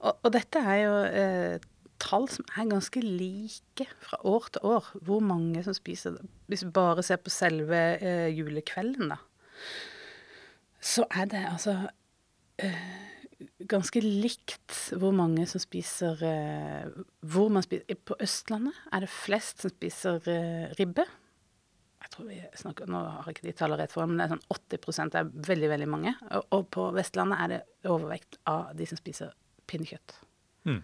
[0.00, 1.58] Og, og dette er jo eh,
[2.00, 4.90] tall som er ganske like fra år til år.
[5.06, 6.26] Hvor mange som spiser det.
[6.50, 9.20] Hvis vi bare ser på selve eh, julekvelden, da,
[10.80, 11.76] så er det altså
[12.62, 13.10] eh,
[13.70, 19.64] ganske likt hvor mange som spiser eh, Hvor man spiser På Østlandet er det flest
[19.64, 21.04] som spiser eh, ribbe.
[22.00, 24.34] Jeg tror vi snakker, Nå har jeg ikke de tallene rett for men det er
[24.34, 26.14] sånn 80 er veldig, veldig mange.
[26.30, 29.36] Og, og på Vestlandet er det overvekt av de som spiser
[29.70, 30.16] pinnekjøtt.
[30.66, 30.80] Mm.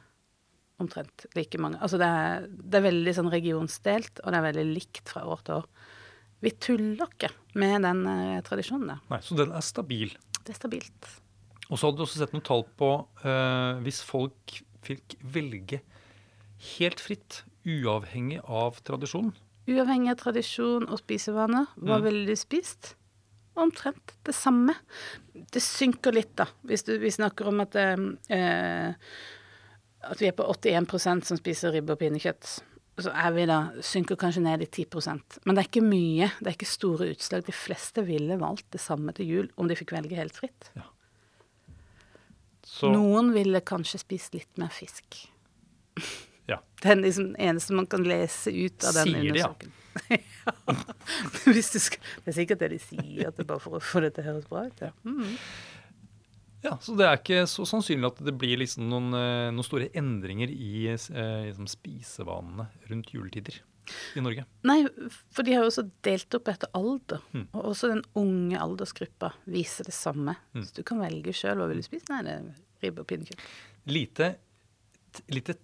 [0.82, 1.78] Omtrent like mange.
[1.80, 5.40] Altså det er, det er veldig sånn regionsdelt, og det er veldig likt fra år
[5.46, 5.68] til år.
[6.44, 8.98] Vi tuller ikke med den eh, tradisjonen der.
[9.08, 10.12] Nei, Så den er stabil.
[10.44, 11.08] Det er stabilt.
[11.70, 12.90] Og så hadde du også sett noen tall på
[13.24, 15.80] eh, hvis folk fikk velge
[16.76, 19.32] helt fritt, uavhengig av tradisjon.
[19.66, 22.04] Uavhengig av tradisjon og spisevaner, hva Mm.
[22.04, 22.92] ville du spist?
[23.56, 24.74] Omtrent det samme.
[25.32, 27.96] Det synker litt, da, hvis du, vi snakker om at, eh,
[30.10, 32.48] at vi er på 81% som spiser ribbe og pinnekjøtt.
[33.04, 36.30] Så er vi da, synker kanskje ned i 10% Men det er ikke mye.
[36.40, 37.44] Det er ikke store utslag.
[37.44, 40.70] De fleste ville valgt det samme til jul om de fikk velge helt fritt.
[42.66, 45.26] Så Noen ville kanskje spist litt mer fisk.
[46.48, 46.60] Ja.
[46.82, 49.52] Det er liksom eneste man kan lese ut av den Sier de, ja.
[50.46, 50.52] Ja.
[51.54, 53.80] Hvis du skal, det er sikkert det de sier, at det er bare for å
[53.82, 54.82] få det til å høres bra ut.
[54.84, 54.92] Ja.
[55.08, 55.38] Mm.
[56.66, 59.88] Ja, så det er ikke så sannsynlig at det blir liksom noen, eh, noen store
[59.96, 63.60] endringer i eh, liksom spisevanene rundt juletider
[64.18, 64.44] i Norge.
[64.66, 64.80] Nei,
[65.30, 67.22] for de har jo også delt opp etter alder.
[67.32, 67.46] Mm.
[67.52, 70.36] Og også den unge aldersgruppa viser det samme.
[70.56, 70.64] Mm.
[70.66, 72.10] Så du kan velge sjøl hva vil du spise.
[72.10, 73.46] Nei, det er ribbe og pinnekjøtt.
[73.86, 74.32] Lite,
[75.30, 75.60] lite lite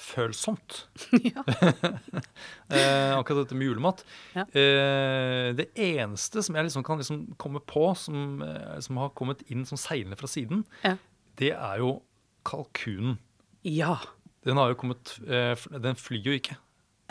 [0.00, 0.88] trendfølsomt,
[1.28, 1.42] ja.
[2.70, 4.04] eh, akkurat dette med julemat.
[4.34, 4.44] Ja.
[4.48, 9.42] Eh, det eneste som jeg liksom kan liksom komme på, som, eh, som har kommet
[9.50, 10.96] inn som seilende fra siden, Ja.
[11.40, 11.98] det er jo
[12.44, 13.18] kalkunen.
[13.64, 13.98] ja.
[14.40, 15.52] Den har jo kommet eh,
[15.84, 16.54] Den flyr jo ikke.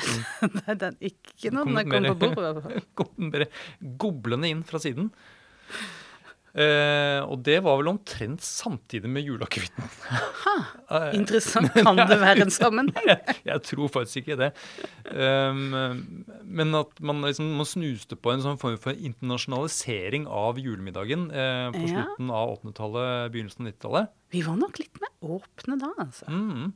[0.66, 2.88] Nei, den ikke når den Kommer er kommet på bordet.
[2.98, 3.46] Kom bare
[4.02, 5.12] goblende inn fra siden.
[6.58, 9.86] Eh, og det var vel omtrent samtidig med juleakevitten.
[10.90, 11.70] Eh, Interessant.
[11.76, 13.06] Kan det være en sammenheng?
[13.06, 14.48] jeg, jeg tror faktisk ikke det.
[15.14, 21.28] Um, men at man, liksom, man snuste på en sånn form for internasjonalisering av julemiddagen
[21.30, 21.92] eh, på Ja.
[21.94, 24.10] slutten av 80-tallet, begynnelsen av 90-tallet.
[24.34, 26.26] Vi var nok litt mer åpne da, altså.
[26.34, 26.74] Mm.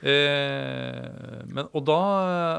[0.00, 1.98] Eh, men, og da,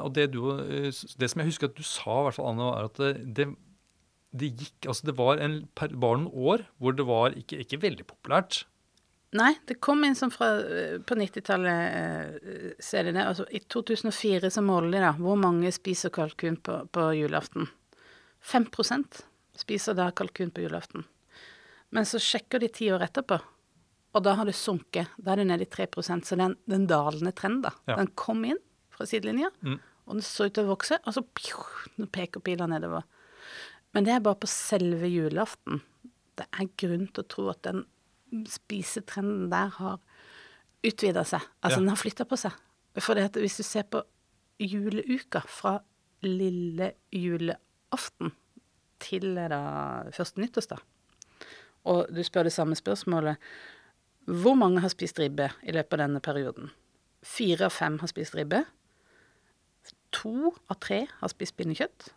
[0.06, 2.68] og det, du, eh, det som jeg husker at du sa, i hvert fall, Anne,
[2.68, 3.48] var at det, det,
[4.32, 8.06] det gikk Altså det var, en, var noen år hvor det var ikke, ikke veldig
[8.08, 8.62] populært.
[9.36, 13.24] Nei, det kom inn som fra eh, på 90-tallet, eh, ser de det.
[13.24, 17.70] Altså, I 2004 så måler de da hvor mange spiser kalkun på, på julaften.
[18.44, 19.22] 5%
[19.62, 21.06] spiser da kalkun på julaften.
[21.96, 23.38] Men så sjekker de ti år etterpå,
[24.16, 25.12] og da har det sunket.
[25.20, 27.64] Da er det nede i 3 så den, er en, det er en dalende trenden,
[27.68, 27.72] da.
[27.88, 27.98] Ja.
[28.00, 28.60] Den kom inn
[28.92, 29.80] fra sidelinja, Mm.
[30.08, 33.04] og den så ut til å vokse, og så pju, peker pila nedover.
[33.94, 35.82] Men det er bare på selve julaften.
[36.40, 37.86] Det er grunn til å tro at den
[38.48, 39.98] spisetrenden der har
[40.88, 41.42] utvida seg.
[41.62, 41.82] Altså Ja.
[41.82, 42.54] den har flytta på seg.
[43.00, 44.04] For hvis du ser på
[44.60, 45.80] juleuka fra
[46.24, 48.32] lille julaften
[49.00, 50.80] til eh, da første nyttårsdag,
[51.86, 53.38] og du spør det samme spørsmålet
[54.28, 56.70] Hvor mange har spist ribbe i løpet av denne perioden?
[57.24, 58.66] Fire av fem har spist ribbe.
[60.12, 62.12] To av tre har spist pinnekjøtt.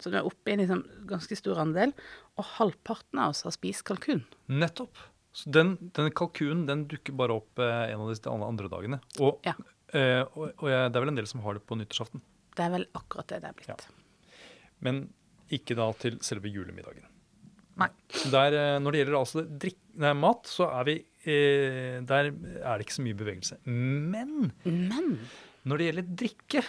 [0.00, 1.92] Så du er oppe i en liksom ganske stor andel.
[2.40, 4.22] Og halvparten av oss har spist kalkun.
[4.48, 4.96] Nettopp.
[5.36, 8.98] Så den, denne kalkunen den dukker bare opp eh, en av de andre dagene.
[9.22, 9.54] Og, Ja.
[9.94, 12.22] eh, og, og jeg, det er vel en del som har det på nyttårsaften.
[12.56, 13.86] Det er vel akkurat det det er blitt.
[14.82, 15.04] Men
[15.54, 17.06] ikke da til selve julemiddagen.
[17.80, 17.88] Nei.
[18.32, 20.96] Der, eh, når det gjelder altså drikk, nei, mat, så er vi
[21.30, 23.60] eh, Der er det ikke så mye bevegelse.
[23.68, 25.14] Men Men
[25.68, 26.64] når det gjelder drikke,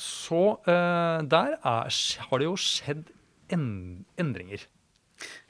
[0.00, 1.96] så uh, der er,
[2.30, 3.10] har det jo skjedd
[3.52, 3.66] en,
[4.20, 4.66] endringer.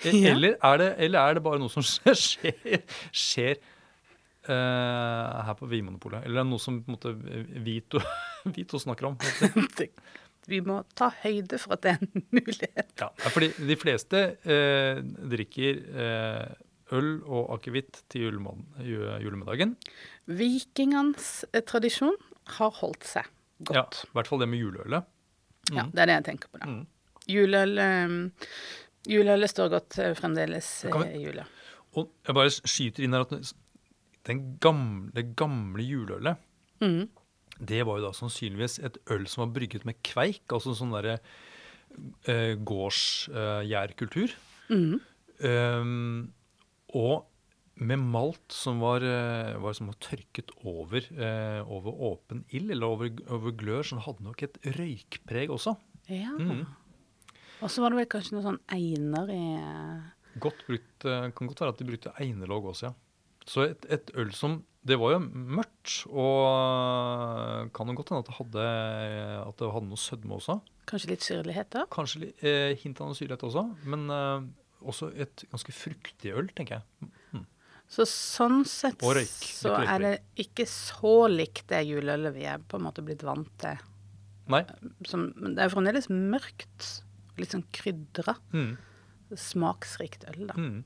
[0.03, 0.33] Eh, Ja.
[0.33, 2.81] Eller, er det, eller er det bare noe som skjer,
[3.13, 3.61] skjer
[4.49, 6.25] uh, her på Vinmonopolet?
[6.25, 7.15] Eller er det noe som på en måte,
[7.65, 8.03] Vito,
[8.57, 9.19] Vito snakker om?
[10.51, 12.91] vi må ta høyde for at det er en mulighet.
[12.99, 19.77] Ja, ja, fordi de fleste eh, drikker eh, øl og akevitt til julemiddagen.
[20.27, 22.19] Vikingenes eh, tradisjon
[22.57, 23.29] har holdt seg
[23.69, 23.85] Ja.
[23.85, 25.09] I hvert fall det med juleølet.
[25.71, 26.71] Ja, det er det jeg tenker på da.
[26.71, 26.85] Mm.
[27.31, 28.23] Juleøl um,
[29.09, 31.47] Juleølet står godt eh, fremdeles eh, i jula.
[31.97, 33.53] Og jeg bare skyter inn her at
[34.29, 36.43] den gamle, det gamle juleølet,
[36.85, 37.07] mm.
[37.71, 41.17] det var jo da sannsynligvis et øl som var brygget med kveik, altså sånn derre
[42.29, 44.37] uh, gårdsgjærkultur.
[44.69, 45.01] Mhm.
[45.41, 46.35] Um,
[46.93, 47.30] og
[47.81, 52.93] med malt som var, eh, var, som var tørket over, eh, over åpen ild, eller
[52.93, 55.77] over, over glør, den hadde nok et røykpreg også.
[56.13, 56.35] Ja.
[56.37, 56.67] Mm.
[57.61, 60.09] Og så var det vel kanskje noe sånn einer i eh,
[60.41, 62.95] Godt brukt, eh, kan godt være at de brukte einerlåg også, ja.
[63.51, 68.31] Så et, et øl som det var jo mørkt, og kan jo godt hende at
[68.31, 68.69] det hadde,
[69.43, 70.57] at det hadde noe sødme også.
[70.89, 71.85] Kanskje litt syrlighet da?
[71.93, 74.47] Kanskje eh, hint av noe syrlighet også, men eh,
[74.81, 77.10] også et ganske fruktig øl, tenker jeg.
[77.91, 79.33] Så sånn sett Og røyk.
[79.51, 83.51] så er det ikke så likt det juleølet vi er på en måte blitt vant
[83.59, 83.81] til.
[84.51, 84.63] Nei.
[85.07, 86.87] Som, det er fremdeles mørkt.
[87.41, 88.37] Litt sånn krydra.
[88.55, 88.77] Mm.
[89.35, 90.57] Smaksrikt øl, da.
[90.59, 90.81] Mm.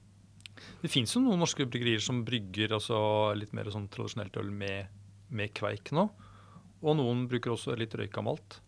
[0.80, 2.98] Det fins jo noen norske bryggerier som brygger altså,
[3.36, 4.92] litt mer sånn tradisjonelt øl med,
[5.28, 6.06] med kveik nå.
[6.84, 8.60] Og noen bruker også litt røyka malt.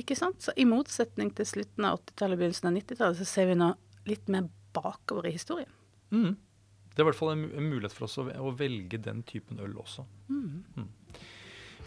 [0.00, 0.40] Ikke sant?
[0.44, 3.72] Så i motsetning til slutten av 80-tallet, begynnelsen av 90-tallet, så ser vi nå
[4.08, 5.72] litt mer bakover i historien.
[6.12, 6.36] Mm.
[6.92, 9.60] Det er i hvert fall en, en mulighet for oss å, å velge den typen
[9.64, 10.04] øl også.
[10.28, 10.88] Mm.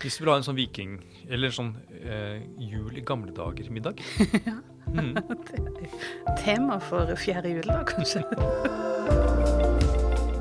[0.02, 0.98] Hvis du vil ha en sånn viking,
[1.30, 4.02] eller en sånn eh, jul i gamle dager-middag.
[4.98, 5.14] mm.
[6.44, 8.26] Tema for fjerde jul, da, kanskje.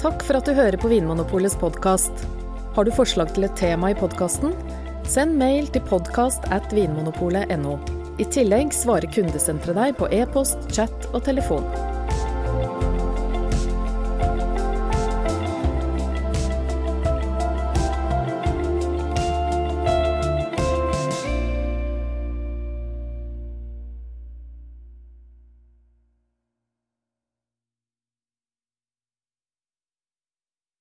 [0.05, 2.27] Takk for at du hører på Vinmonopolets podkast.
[2.75, 4.53] Har du forslag til et tema i podkasten?
[5.09, 7.79] Send mail til podkast at vinmonopolet.no.
[8.21, 11.94] I tillegg svarer kundesenteret deg på e-post, chat og telefon.